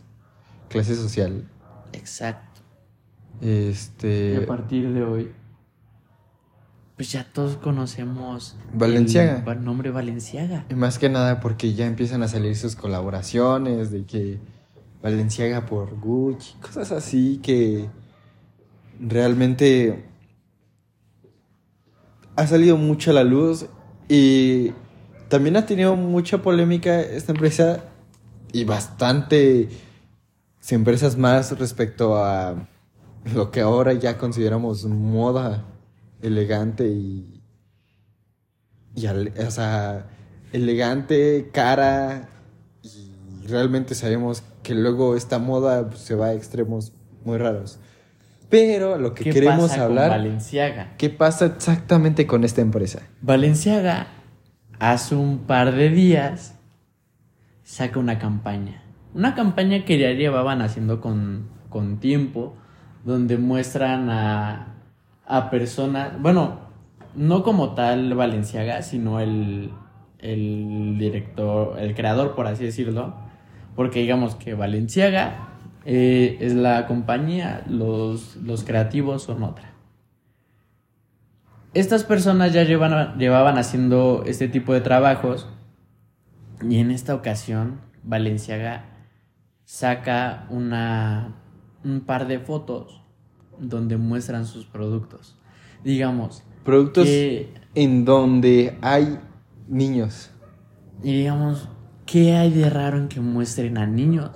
[0.69, 1.45] clase social.
[1.93, 2.61] Exacto.
[3.41, 4.39] Este.
[4.41, 5.33] Y a partir de hoy,
[6.97, 9.43] pues ya todos conocemos Valenciaga.
[9.53, 10.65] el nombre Valenciaga.
[10.71, 14.39] Y más que nada porque ya empiezan a salir sus colaboraciones de que
[15.03, 17.91] Valenciaga por Gucci, cosas así que
[19.07, 20.05] realmente
[22.37, 23.67] ha salido mucho a la luz
[24.09, 24.73] y
[25.29, 27.85] también ha tenido mucha polémica esta empresa
[28.53, 29.69] y bastante
[30.71, 32.69] empresas más respecto a
[33.35, 35.65] lo que ahora ya consideramos moda
[36.23, 37.35] elegante y
[38.95, 40.07] y o sea,
[40.53, 42.29] elegante, cara,
[42.83, 46.93] y realmente sabemos que luego esta moda pues, se va a extremos
[47.25, 47.79] muy raros.
[48.55, 50.93] Pero lo que ¿Qué queremos pasa hablar, con Valenciaga?
[50.97, 53.01] ¿qué pasa exactamente con esta empresa?
[53.21, 54.07] Valenciaga
[54.79, 56.57] hace un par de días
[57.65, 58.81] saca una campaña.
[59.13, 62.55] Una campaña que ya llevaban haciendo con, con tiempo,
[63.05, 64.77] donde muestran a,
[65.27, 66.61] a personas, bueno,
[67.17, 69.73] no como tal Valenciaga, sino el,
[70.21, 73.17] el director, el creador, por así decirlo,
[73.75, 75.54] porque digamos que Valenciaga
[75.85, 79.73] eh, es la compañía, los, los creativos son otra.
[81.75, 85.49] Estas personas ya llevan, llevaban haciendo este tipo de trabajos
[86.63, 88.85] y en esta ocasión Valenciaga
[89.65, 91.35] saca una,
[91.85, 93.03] un par de fotos
[93.59, 95.37] donde muestran sus productos.
[95.83, 99.19] Digamos, Productos que, en donde hay
[99.69, 100.31] niños.
[101.03, 101.69] y digamos,
[102.07, 104.31] ¿qué hay de raro en que muestren a niños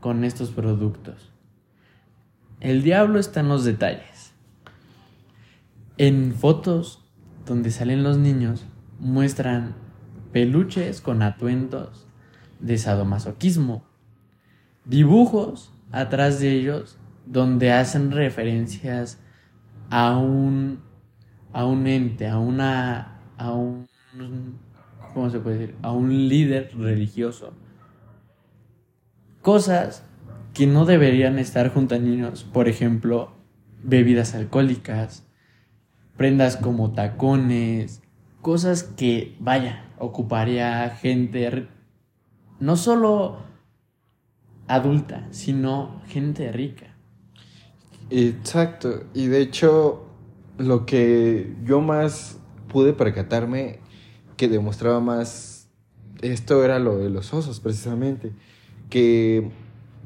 [0.00, 1.32] con estos productos?
[2.60, 4.32] El diablo está en los detalles.
[5.96, 7.04] En fotos
[7.46, 8.64] donde salen los niños
[8.98, 9.74] muestran
[10.32, 12.06] peluches con atuendos
[12.60, 13.84] de sadomasoquismo,
[14.84, 19.18] dibujos atrás de ellos donde hacen referencias
[19.90, 20.80] a un
[21.52, 23.86] a un ente, a una a un
[25.14, 25.76] ¿cómo se puede decir?
[25.82, 27.52] a un líder religioso.
[29.42, 30.02] Cosas
[30.54, 33.32] que no deberían estar junto a niños, por ejemplo,
[33.82, 35.24] bebidas alcohólicas,
[36.16, 38.02] prendas como tacones,
[38.42, 41.68] cosas que, vaya, ocuparía gente,
[42.60, 43.38] no solo
[44.66, 46.96] adulta, sino gente rica.
[48.10, 49.04] Exacto.
[49.14, 50.06] Y de hecho,
[50.58, 53.80] lo que yo más pude percatarme
[54.36, 55.68] que demostraba más
[56.20, 58.32] esto era lo de los osos, precisamente.
[58.88, 59.50] Que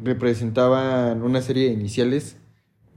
[0.03, 2.37] representaban una serie de iniciales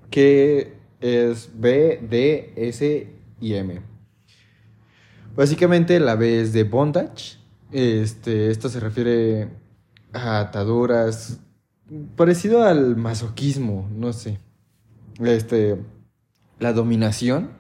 [0.10, 3.82] que es B, D, S y M.
[5.36, 7.38] Básicamente la B es de bondage.
[7.72, 9.50] Este, esto se refiere
[10.14, 11.40] a ataduras
[12.16, 14.40] parecido al masoquismo, no sé.
[15.20, 15.78] Este,
[16.60, 17.52] la dominación,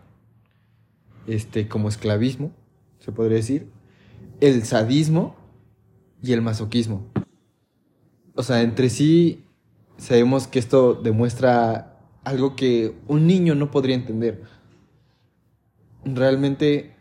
[1.27, 2.51] este, como esclavismo,
[2.99, 3.69] se podría decir,
[4.41, 5.35] el sadismo
[6.21, 7.05] y el masoquismo.
[8.35, 9.45] O sea, entre sí
[9.97, 14.43] sabemos que esto demuestra algo que un niño no podría entender.
[16.03, 16.95] Realmente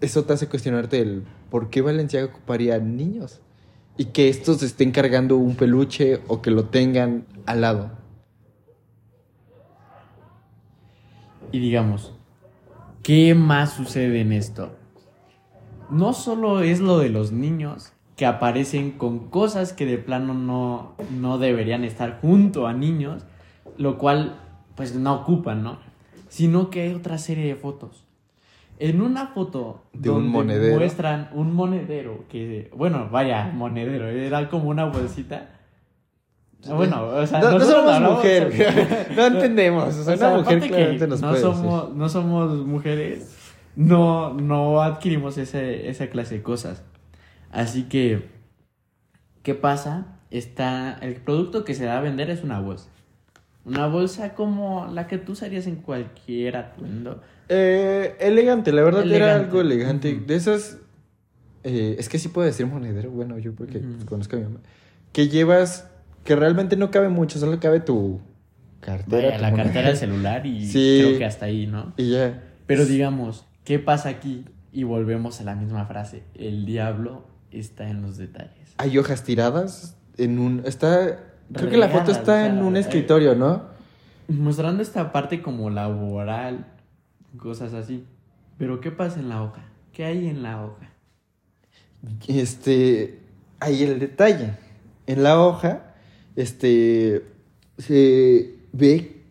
[0.00, 3.40] eso te hace cuestionarte el por qué Valenciaga ocuparía niños
[3.96, 7.90] y que estos estén cargando un peluche o que lo tengan al lado.
[11.50, 12.12] Y digamos,
[13.02, 14.76] ¿qué más sucede en esto?
[15.90, 20.94] No solo es lo de los niños que aparecen con cosas que de plano no,
[21.10, 23.24] no deberían estar junto a niños,
[23.76, 24.36] lo cual
[24.74, 25.78] pues no ocupan, ¿no?
[26.28, 28.04] Sino que hay otra serie de fotos.
[28.78, 30.76] En una foto De un donde monedero.
[30.78, 35.50] muestran un monedero que, bueno, vaya, monedero, era como una bolsita.
[36.68, 39.94] Bueno, o sea, no, no somos hablamos- mujer, no entendemos.
[39.94, 41.96] O sea, o sea, una mujer claramente nos no puede somos, decir.
[41.96, 43.36] no somos mujeres,
[43.76, 46.82] no, no adquirimos ese, esa clase de cosas.
[47.56, 48.28] Así que,
[49.42, 50.18] ¿qué pasa?
[50.30, 52.90] Está, el producto que se da a vender es una bolsa.
[53.64, 57.22] Una bolsa como la que tú usarías en cualquier atuendo.
[57.48, 59.44] Eh, elegante, la verdad era Elegante.
[59.46, 60.14] algo elegante.
[60.26, 60.78] De esas.
[61.64, 64.60] eh, es que sí puedo decir monedero, bueno, yo porque conozco a mi mamá.
[65.12, 65.90] Que llevas.
[66.24, 68.20] Que realmente no cabe mucho, solo cabe tu
[68.80, 69.28] cartera.
[69.28, 70.98] Vaya, tu la cartera del celular y Sí.
[71.02, 71.94] creo que hasta ahí, ¿no?
[71.96, 72.42] Y ya.
[72.66, 74.44] Pero digamos, ¿qué pasa aquí?
[74.72, 76.24] Y volvemos a la misma frase.
[76.34, 77.24] El diablo
[77.60, 78.74] está en los detalles.
[78.78, 80.62] Hay hojas tiradas en un.
[80.64, 81.20] Está.
[81.52, 83.62] Creo que la foto está en un escritorio, ¿no?
[84.28, 86.66] Mostrando esta parte como laboral,
[87.36, 88.04] cosas así.
[88.58, 89.64] Pero ¿qué pasa en la hoja?
[89.92, 90.90] ¿Qué hay en la hoja?
[92.26, 93.20] Este.
[93.60, 94.54] Ahí el detalle.
[95.06, 95.94] en la hoja,
[96.34, 97.24] este,
[97.78, 99.22] se ve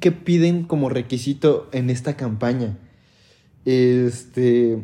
[0.00, 2.76] que piden como requisito en esta campaña.
[3.64, 4.82] Este,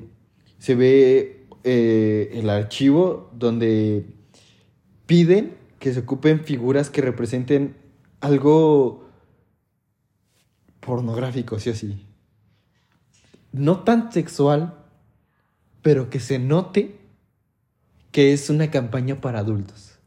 [0.59, 1.38] se ve
[1.71, 4.07] eh, el archivo donde
[5.05, 7.77] piden que se ocupen figuras que representen
[8.21, 9.07] algo
[10.81, 12.07] pornográfico, sí o sí.
[13.53, 14.79] No tan sexual,
[15.83, 16.99] pero que se note
[18.13, 19.99] que es una campaña para adultos.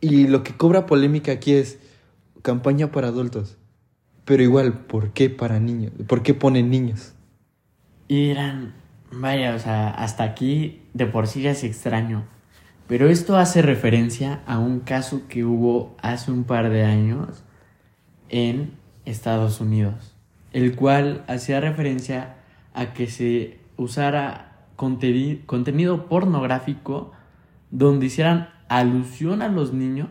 [0.00, 1.78] Y lo que cobra polémica aquí es
[2.42, 3.56] campaña para adultos.
[4.24, 5.92] Pero igual, ¿por qué para niños?
[6.08, 7.12] ¿Por qué ponen niños?
[8.08, 8.74] Y dirán,
[9.10, 12.24] vaya, o sea, hasta aquí de por sí ya es extraño.
[12.86, 17.44] Pero esto hace referencia a un caso que hubo hace un par de años
[18.30, 18.72] en
[19.04, 20.14] Estados Unidos,
[20.52, 22.36] el cual hacía referencia
[22.72, 27.12] a que se usara contenido pornográfico
[27.70, 30.08] donde hicieran alusión a los niños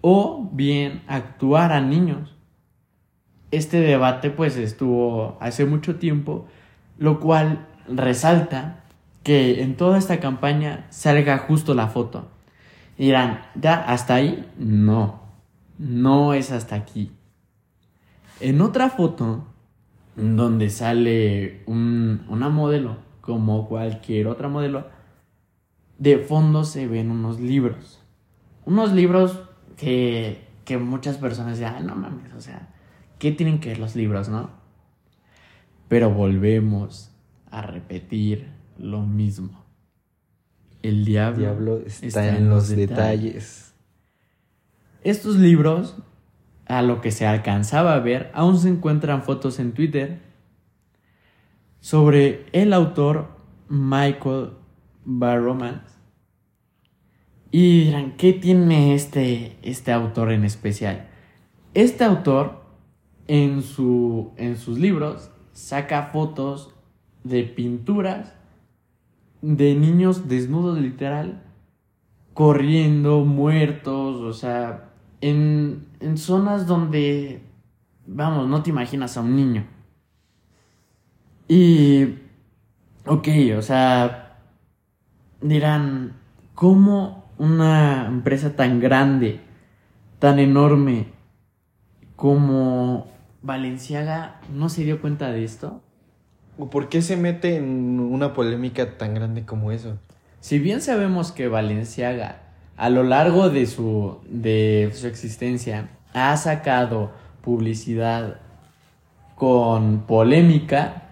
[0.00, 2.34] o bien actuar a niños.
[3.50, 6.46] Este debate pues estuvo hace mucho tiempo,
[6.98, 8.84] lo cual resalta
[9.22, 12.28] que en toda esta campaña salga justo la foto.
[12.96, 14.48] Y dirán, ¿ya hasta ahí?
[14.56, 15.20] No,
[15.78, 17.10] no es hasta aquí.
[18.40, 19.44] En otra foto,
[20.14, 24.86] donde sale una modelo, como cualquier otra modelo,
[25.98, 28.00] de fondo se ven unos libros.
[28.64, 29.40] Unos libros
[29.76, 32.68] que, que muchas personas dicen, no mames, o sea,
[33.18, 34.50] ¿qué tienen que ver los libros, no?
[35.88, 37.15] Pero volvemos
[37.50, 39.64] a repetir lo mismo.
[40.82, 43.74] El diablo, está, en, los detalles.
[45.02, 45.96] Estos libros,
[46.66, 50.20] a lo que se alcanzaba a ver, aún se encuentran fotos en Twitter
[51.80, 53.28] sobre el autor
[53.68, 54.50] Michael
[55.04, 55.96] Barromans.
[57.50, 61.08] Y dirán, ¿qué tiene este, este autor en especial?
[61.74, 62.64] Este autor
[63.28, 66.75] en, su, en sus libros saca fotos
[67.28, 68.36] de pinturas
[69.42, 71.42] de niños desnudos literal,
[72.34, 77.42] corriendo, muertos, o sea, en, en zonas donde,
[78.06, 79.66] vamos, no te imaginas a un niño.
[81.48, 82.16] Y,
[83.06, 84.38] ok, o sea,
[85.40, 86.14] dirán,
[86.54, 89.40] ¿cómo una empresa tan grande,
[90.18, 91.12] tan enorme
[92.16, 93.06] como
[93.42, 95.82] Valenciaga no se dio cuenta de esto?
[96.58, 99.98] ¿O por qué se mete en una polémica tan grande como eso?
[100.40, 102.40] Si bien sabemos que Valenciaga
[102.76, 108.40] a lo largo de su, de su existencia ha sacado publicidad
[109.34, 111.02] con polémica,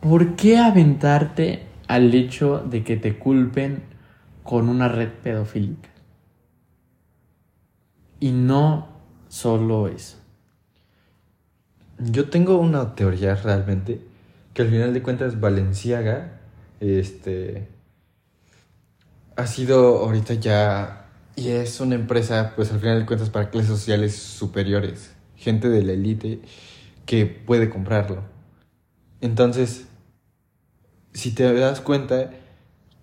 [0.00, 3.84] ¿por qué aventarte al hecho de que te culpen
[4.42, 5.90] con una red pedofílica?
[8.18, 8.88] Y no
[9.28, 10.18] solo eso.
[11.98, 14.13] Yo tengo una teoría realmente
[14.54, 16.40] que al final de cuentas Valenciaga,
[16.80, 17.68] este,
[19.36, 23.70] ha sido ahorita ya, y es una empresa, pues al final de cuentas para clases
[23.70, 26.40] sociales superiores, gente de la élite
[27.04, 28.22] que puede comprarlo.
[29.20, 29.86] Entonces,
[31.12, 32.30] si te das cuenta,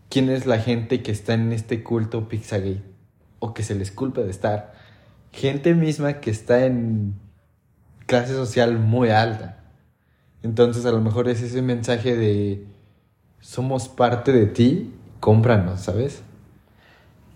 [0.10, 2.82] ¿quién es la gente que está en este culto Pizzagate?
[3.40, 4.74] O que se les culpa de estar.
[5.32, 7.16] Gente misma que está en
[8.06, 9.61] clase social muy alta.
[10.44, 12.66] Entonces a lo mejor es ese mensaje de
[13.40, 16.24] somos parte de ti, cómpranos, ¿sabes?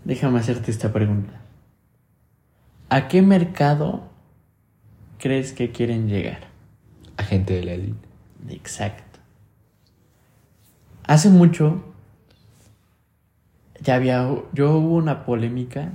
[0.04, 1.42] Déjame hacerte esta pregunta.
[2.90, 4.04] ¿A qué mercado
[5.18, 6.48] crees que quieren llegar?
[7.18, 8.08] A gente de la élite.
[8.50, 9.20] Exacto.
[11.08, 11.84] Hace mucho
[13.82, 15.92] ya había yo hubo una polémica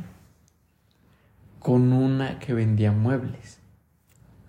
[1.58, 3.59] con una que vendía muebles.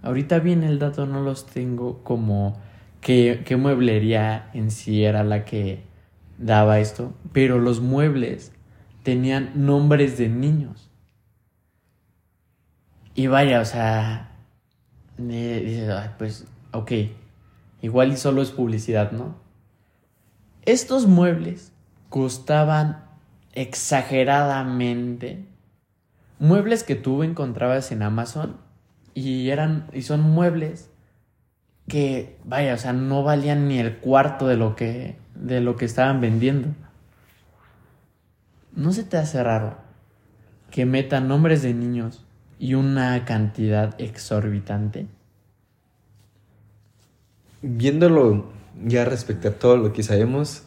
[0.02, 2.60] Ahorita bien el dato no los tengo como
[3.02, 5.84] qué, qué mueblería en sí era la que
[6.38, 8.52] daba esto, pero los muebles
[9.04, 10.90] tenían nombres de niños.
[13.14, 14.32] Y vaya, o sea,
[15.18, 16.92] dices, pues, ok,
[17.82, 19.36] igual y solo es publicidad, ¿no?
[20.64, 21.74] Estos muebles
[22.10, 23.04] costaban
[23.54, 25.46] exageradamente.
[26.40, 28.58] Muebles que tú encontrabas en Amazon
[29.14, 30.90] y eran, y son muebles
[31.88, 35.86] que, vaya, o sea, no valían ni el cuarto de lo que, de lo que
[35.86, 36.70] estaban vendiendo.
[38.74, 39.78] ¿No se te hace raro
[40.70, 42.26] que metan nombres de niños
[42.58, 45.08] y una cantidad exorbitante?
[47.62, 48.52] Viéndolo
[48.84, 50.64] ya respecto a todo lo que sabemos,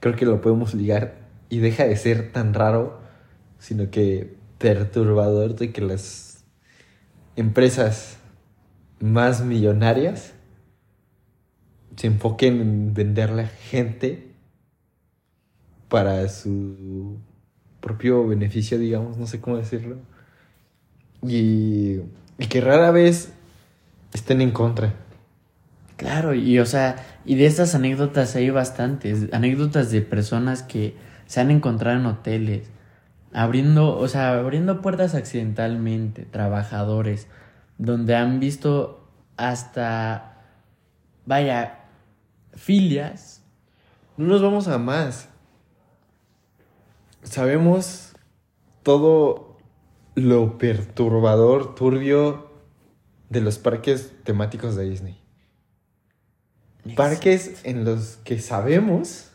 [0.00, 1.14] creo que lo podemos ligar
[1.48, 3.00] y deja de ser tan raro,
[3.58, 6.27] sino que perturbador de que las
[7.38, 8.18] empresas
[9.00, 10.32] más millonarias
[11.96, 14.32] se enfoquen en venderle a gente
[15.88, 17.18] para su
[17.80, 19.96] propio beneficio, digamos, no sé cómo decirlo.
[21.22, 22.00] Y,
[22.38, 23.32] y que rara vez
[24.12, 24.94] estén en contra.
[25.96, 30.94] Claro, y o sea, y de estas anécdotas hay bastantes, anécdotas de personas que
[31.26, 32.68] se han encontrado en hoteles,
[33.32, 37.28] abriendo, o sea, abriendo puertas accidentalmente, trabajadores,
[37.76, 40.42] donde han visto hasta,
[41.26, 41.84] vaya,
[42.54, 43.42] filias.
[44.16, 45.28] No nos vamos a más.
[47.22, 48.12] Sabemos
[48.82, 49.58] todo
[50.14, 52.50] lo perturbador, turbio
[53.28, 55.22] de los parques temáticos de Disney.
[56.96, 59.30] Parques en los que sabemos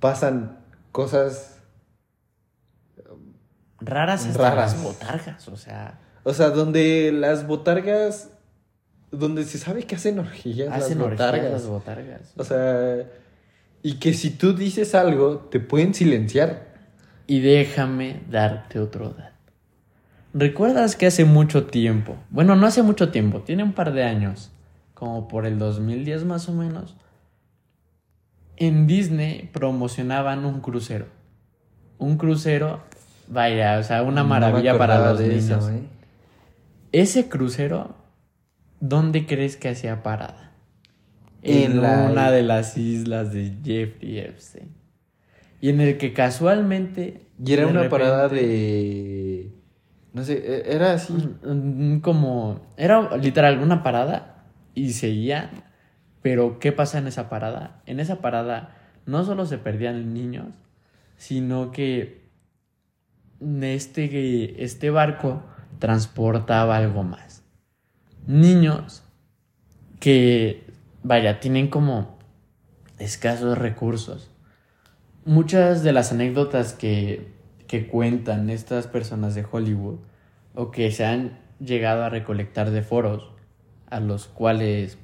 [0.00, 0.58] pasan
[0.90, 1.51] cosas
[3.84, 4.72] raras hasta Raras.
[4.72, 8.30] las botargas, o sea, O sea, donde las botargas.
[9.10, 11.52] Donde se sabe que hacen orgías hacen las orgías botargas.
[11.52, 12.32] las botargas.
[12.36, 13.06] O sea.
[13.82, 16.72] Y que si tú dices algo, te pueden silenciar.
[17.26, 19.32] Y déjame darte otro dato.
[20.34, 24.50] ¿Recuerdas que hace mucho tiempo, bueno, no hace mucho tiempo, tiene un par de años,
[24.94, 26.96] como por el 2010 más o menos,
[28.56, 31.06] en Disney promocionaban un crucero.
[31.98, 32.82] Un crucero,
[33.28, 35.44] vaya, o sea, una No maravilla para los de niños.
[35.50, 35.82] eso, ¿eh?
[36.92, 37.94] Ese crucero,
[38.80, 40.52] ¿dónde crees que hacía parada?
[41.42, 44.68] En En la- una de las islas de Jeffrey Epstein.
[45.60, 47.22] Y en el que casualmente.
[47.44, 49.50] Y era una parada de.
[50.12, 51.14] No sé, e- era así.
[52.02, 52.60] Como.
[52.76, 54.44] Era literal una parada
[54.74, 55.50] y seguían.
[56.20, 57.80] Pero, ¿qué pasa en esa parada?
[57.86, 60.46] En esa parada no solo se perdían niños,
[61.16, 62.21] sino que
[63.62, 65.42] este, este barco
[65.78, 67.42] transportaba algo más.
[68.26, 69.02] Niños
[70.00, 70.66] que,
[71.02, 72.18] vaya, tienen como
[72.98, 74.30] escasos recursos.
[75.24, 77.32] Muchas de las anécdotas que,
[77.68, 79.98] que cuentan estas personas de Hollywood
[80.54, 83.30] o que se han llegado a recolectar de foros
[83.88, 84.98] a los cuales,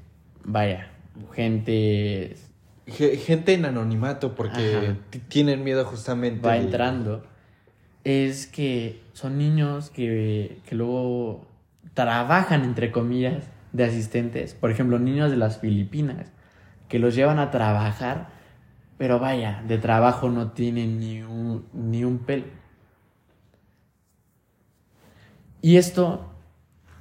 [0.44, 0.90] vaya,
[1.34, 2.36] gente
[2.86, 4.96] Ge- Gente en anonimato porque Ajá.
[5.28, 6.46] tienen miedo justamente.
[6.46, 7.22] va de- entrando
[8.08, 11.46] es que son niños que, que luego
[11.92, 14.54] trabajan, entre comillas, de asistentes.
[14.54, 16.32] Por ejemplo, niños de las Filipinas,
[16.88, 18.28] que los llevan a trabajar,
[18.96, 22.46] pero vaya, de trabajo no tienen ni un, ni un pelo.
[25.60, 26.32] Y esto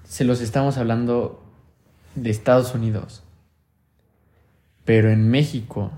[0.04, 1.44] se los estamos hablando
[2.16, 3.24] de Estados Unidos.
[4.84, 5.92] Pero en México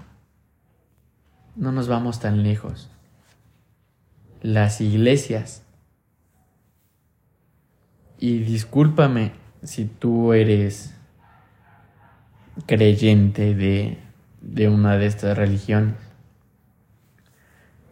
[1.56, 2.90] no nos vamos tan lejos.
[4.42, 5.64] Las iglesias.
[8.18, 9.32] Y discúlpame
[9.64, 10.94] si tú eres
[12.66, 13.98] creyente de,
[14.42, 15.96] de una de estas religiones.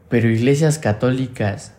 [0.10, 1.74] Pero iglesias católicas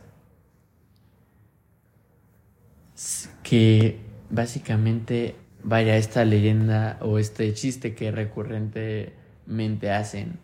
[3.42, 4.00] que
[4.30, 10.38] básicamente vaya esta leyenda o este chiste que recurrentemente hacen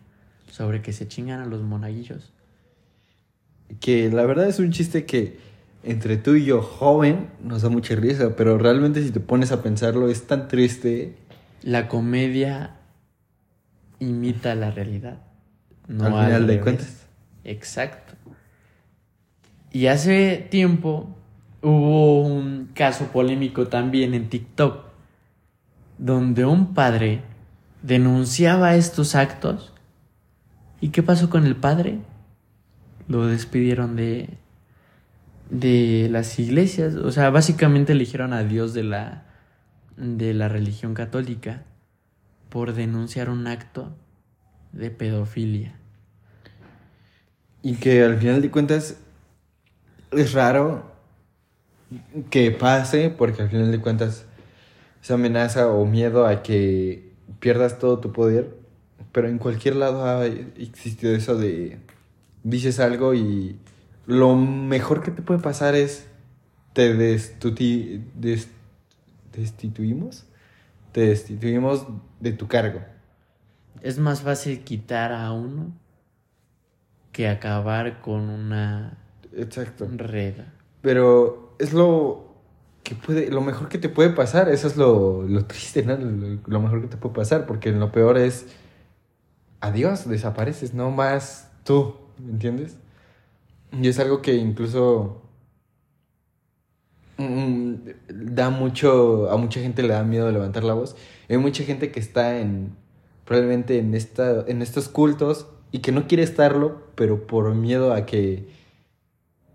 [0.49, 2.34] sobre que se chingan a los monaguillos.
[3.79, 5.37] Que la verdad es un chiste que
[5.83, 9.61] entre tú y yo, joven, nos da mucha risa, pero realmente si te pones a
[9.61, 11.15] pensarlo es tan triste.
[11.61, 12.77] La comedia
[13.99, 15.21] imita la realidad.
[15.87, 17.05] No Al final al de cuentas.
[17.43, 18.13] Exacto.
[19.71, 21.15] Y hace tiempo
[21.61, 24.85] hubo un caso polémico también en TikTok,
[25.97, 27.21] donde un padre
[27.83, 29.73] denunciaba estos actos.
[30.81, 31.99] ¿Y qué pasó con el padre?
[33.07, 34.29] Lo despidieron de,
[35.49, 36.95] de las iglesias.
[36.95, 39.25] O sea, básicamente eligieron a Dios de la,
[39.97, 41.63] de la religión católica
[42.49, 43.95] por denunciar un acto
[44.71, 45.75] de pedofilia.
[47.61, 48.97] Y que al final de cuentas
[50.11, 50.91] es raro
[52.29, 54.25] que pase, porque al final de cuentas
[55.01, 58.57] es amenaza o miedo a que pierdas todo tu poder.
[59.11, 61.79] Pero en cualquier lado ha existido eso de
[62.45, 63.59] dices algo y
[64.05, 66.07] lo mejor que te puede pasar es
[66.73, 68.03] te destuti-
[69.33, 70.25] destituimos,
[70.91, 71.87] te destituimos
[72.19, 72.81] de tu cargo.
[73.81, 75.73] Es más fácil quitar a uno
[77.11, 78.97] que acabar con una
[79.35, 79.87] Exacto.
[79.91, 80.35] red.
[80.81, 82.35] Pero es lo
[82.83, 85.97] que puede, lo mejor que te puede pasar, eso es lo, lo triste, ¿no?
[85.97, 88.45] Lo, lo mejor que te puede pasar, porque lo peor es
[89.61, 91.95] adiós, desapareces, no más tú.
[92.19, 92.77] ¿Me entiendes?
[93.71, 95.21] Y es algo que incluso
[97.17, 97.73] mm,
[98.09, 100.95] da mucho, a mucha gente le da miedo levantar la voz.
[101.29, 102.75] Hay mucha gente que está en,
[103.25, 108.05] probablemente en, esta, en estos cultos y que no quiere estarlo, pero por miedo a
[108.05, 108.47] que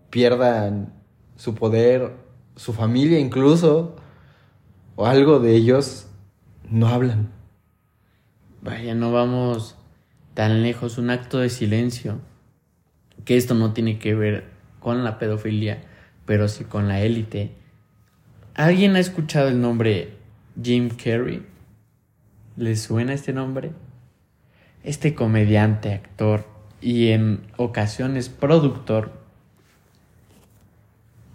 [0.09, 0.93] pierdan
[1.35, 2.11] su poder,
[2.55, 3.95] su familia incluso,
[4.95, 6.07] o algo de ellos,
[6.69, 7.31] no hablan.
[8.61, 9.75] Vaya, no vamos
[10.35, 10.97] tan lejos.
[10.97, 12.19] Un acto de silencio.
[13.25, 14.45] Que esto no tiene que ver
[14.79, 15.81] con la pedofilia,
[16.25, 17.51] pero sí con la élite.
[18.55, 20.17] ¿Alguien ha escuchado el nombre
[20.61, 21.45] Jim Carrey?
[22.57, 23.71] ¿Le suena este nombre?
[24.83, 26.45] Este comediante, actor
[26.81, 29.11] y en ocasiones productor,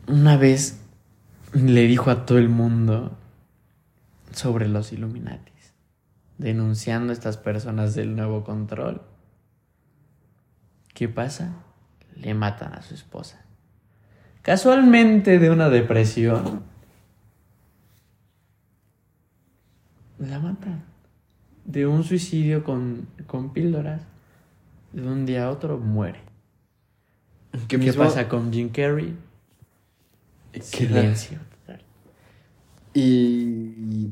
[0.08, 0.80] una vez
[1.52, 3.16] le dijo a todo el mundo
[4.32, 5.72] sobre los Illuminatis,
[6.38, 9.02] denunciando a estas personas del nuevo control.
[10.92, 11.65] ¿Qué pasa?
[12.16, 13.44] Le matan a su esposa.
[14.42, 16.62] Casualmente de una depresión.
[20.18, 20.84] La matan.
[21.64, 24.02] De un suicidio con, con píldoras.
[24.92, 26.20] De un día a otro muere.
[27.68, 29.16] ¿Qué, pasa con Jim Carrey?
[30.60, 31.38] Silencio.
[32.94, 34.10] Y,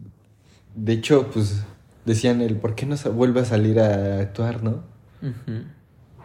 [0.75, 1.65] de hecho, pues
[2.05, 4.83] decían el por qué no vuelve a salir a actuar, ¿no?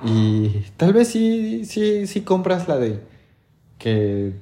[0.04, 3.02] Y tal vez sí, sí, sí compras la de
[3.78, 4.34] que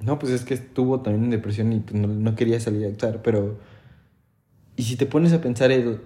[0.00, 3.22] no, pues es que estuvo también en depresión y pues no, quería salir a actuar,
[3.22, 3.58] pero
[4.76, 6.00] y si te pones a pensar el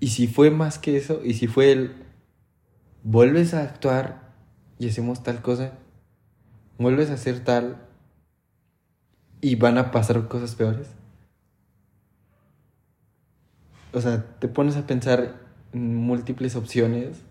[0.00, 1.92] y si fue más que eso, y si fue el
[3.02, 4.32] vuelves a actuar
[4.78, 5.72] y hacemos tal cosa,
[6.78, 7.82] vuelves a hacer tal
[9.40, 10.88] y van a pasar cosas peores.
[13.92, 15.40] O sea, te pones a pensar
[15.72, 17.22] en múltiples opciones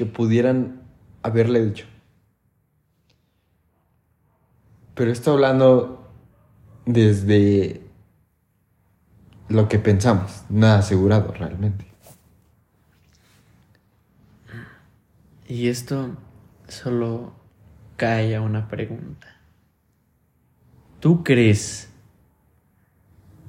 [0.00, 0.80] que pudieran
[1.22, 1.84] haberle dicho.
[4.94, 6.10] Pero estoy hablando
[6.86, 7.82] desde
[9.50, 11.86] lo que pensamos, nada asegurado realmente.
[15.46, 16.16] Y esto
[16.66, 17.34] solo
[17.98, 19.26] cae a una pregunta.
[21.00, 21.90] ¿Tú crees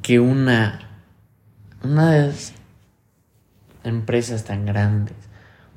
[0.01, 1.01] que una,
[1.81, 2.33] una de
[3.85, 5.30] empresas tan grandes,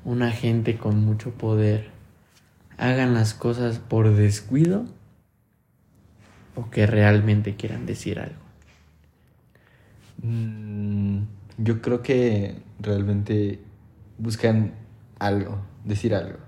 [0.05, 1.91] una gente con mucho poder,
[2.77, 4.85] hagan las cosas por descuido
[6.55, 8.45] o que realmente quieran decir algo?
[10.23, 11.25] Mm,
[11.59, 13.61] yo creo que realmente
[14.19, 14.75] buscan
[15.19, 16.39] algo, decir algo.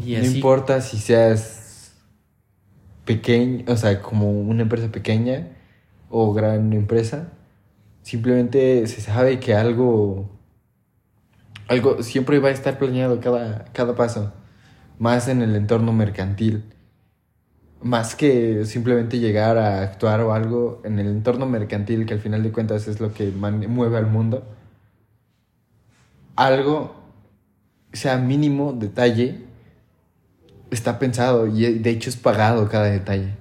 [0.00, 1.94] ¿Y no importa si seas
[3.04, 5.48] pequeño, o sea, como una empresa pequeña
[6.08, 7.32] o gran empresa,
[8.02, 10.30] simplemente se sabe que algo,
[11.72, 14.32] algo siempre va a estar planeado cada, cada paso,
[14.98, 16.64] más en el entorno mercantil.
[17.80, 22.42] Más que simplemente llegar a actuar o algo en el entorno mercantil, que al final
[22.42, 24.44] de cuentas es lo que mueve al mundo,
[26.36, 26.94] algo,
[27.92, 29.40] sea mínimo detalle,
[30.70, 33.34] está pensado y de hecho es pagado cada detalle.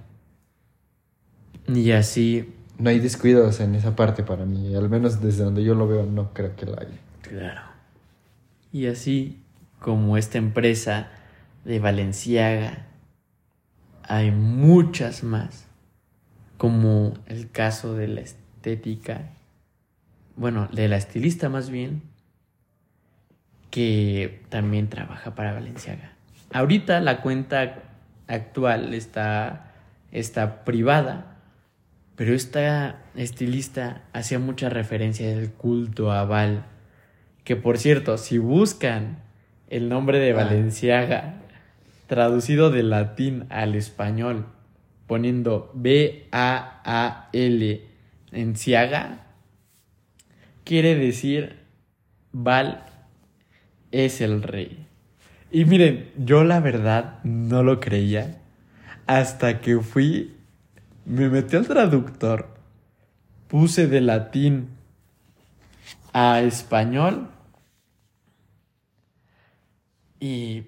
[1.67, 2.55] Y así...
[2.79, 6.03] No hay descuidos en esa parte para mí, al menos desde donde yo lo veo
[6.03, 6.97] no creo que lo haya.
[7.21, 7.70] Claro.
[8.72, 9.41] Y así
[9.80, 11.09] como esta empresa
[11.65, 12.86] de Valenciaga,
[14.03, 15.67] hay muchas más,
[16.57, 19.30] como el caso de la estética,
[20.36, 22.03] bueno, de la estilista más bien,
[23.69, 26.13] que también trabaja para Valenciaga.
[26.53, 27.84] Ahorita la cuenta
[28.28, 29.72] actual está,
[30.11, 31.38] está privada,
[32.15, 36.65] pero esta estilista hacía mucha referencia del culto a Val.
[37.43, 39.19] Que por cierto, si buscan
[39.67, 40.35] el nombre de ah.
[40.35, 41.41] Valenciaga
[42.07, 44.45] traducido del latín al español,
[45.07, 46.31] poniendo B-A-A-L
[48.33, 49.27] en Ciaga,
[50.65, 51.55] quiere decir
[52.33, 52.83] Val
[53.91, 54.87] es el rey.
[55.51, 58.41] Y miren, yo la verdad no lo creía
[59.07, 60.35] hasta que fui,
[61.05, 62.49] me metí al traductor,
[63.47, 64.69] puse de latín
[66.14, 67.30] a español
[70.20, 70.64] y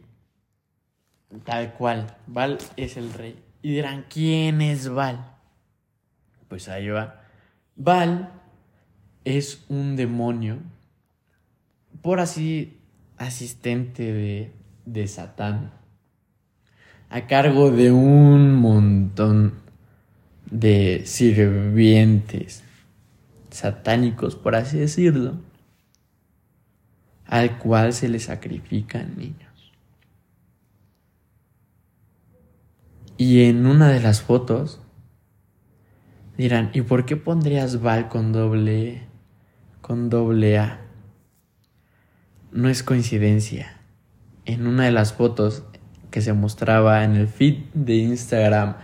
[1.44, 3.40] tal cual, Val es el rey.
[3.62, 5.38] Y dirán, ¿quién es Val?
[6.48, 7.22] Pues ahí va.
[7.76, 8.32] Val
[9.24, 10.60] es un demonio,
[12.02, 12.80] por así
[13.18, 15.72] asistente de de Satán,
[17.10, 19.54] a cargo de un montón
[20.50, 22.64] de sirvientes
[23.54, 25.36] satánicos, por así decirlo,
[27.26, 29.72] al cual se le sacrifican niños.
[33.16, 34.82] Y en una de las fotos
[36.36, 39.08] dirán, ¿y por qué pondrías Val con doble
[39.82, 40.82] con doble A?
[42.52, 43.80] No es coincidencia.
[44.46, 45.64] En una de las fotos
[46.10, 48.76] que se mostraba en el feed de Instagram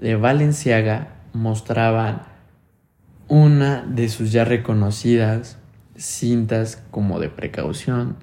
[0.00, 2.33] de Valenciaga mostraban
[3.28, 5.58] una de sus ya reconocidas
[5.96, 8.16] cintas como de precaución,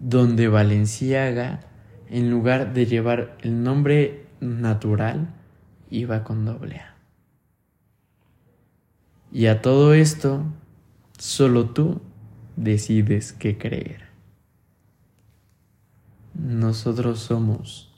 [0.00, 1.60] donde Valenciaga,
[2.08, 5.34] en lugar de llevar el nombre natural,
[5.90, 6.96] iba con doble A.
[9.32, 10.44] Y a todo esto,
[11.18, 12.00] solo tú
[12.56, 14.06] decides qué creer.
[16.34, 17.92] Nosotros somos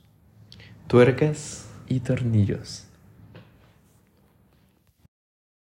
[0.87, 2.88] tuercas y tornillos.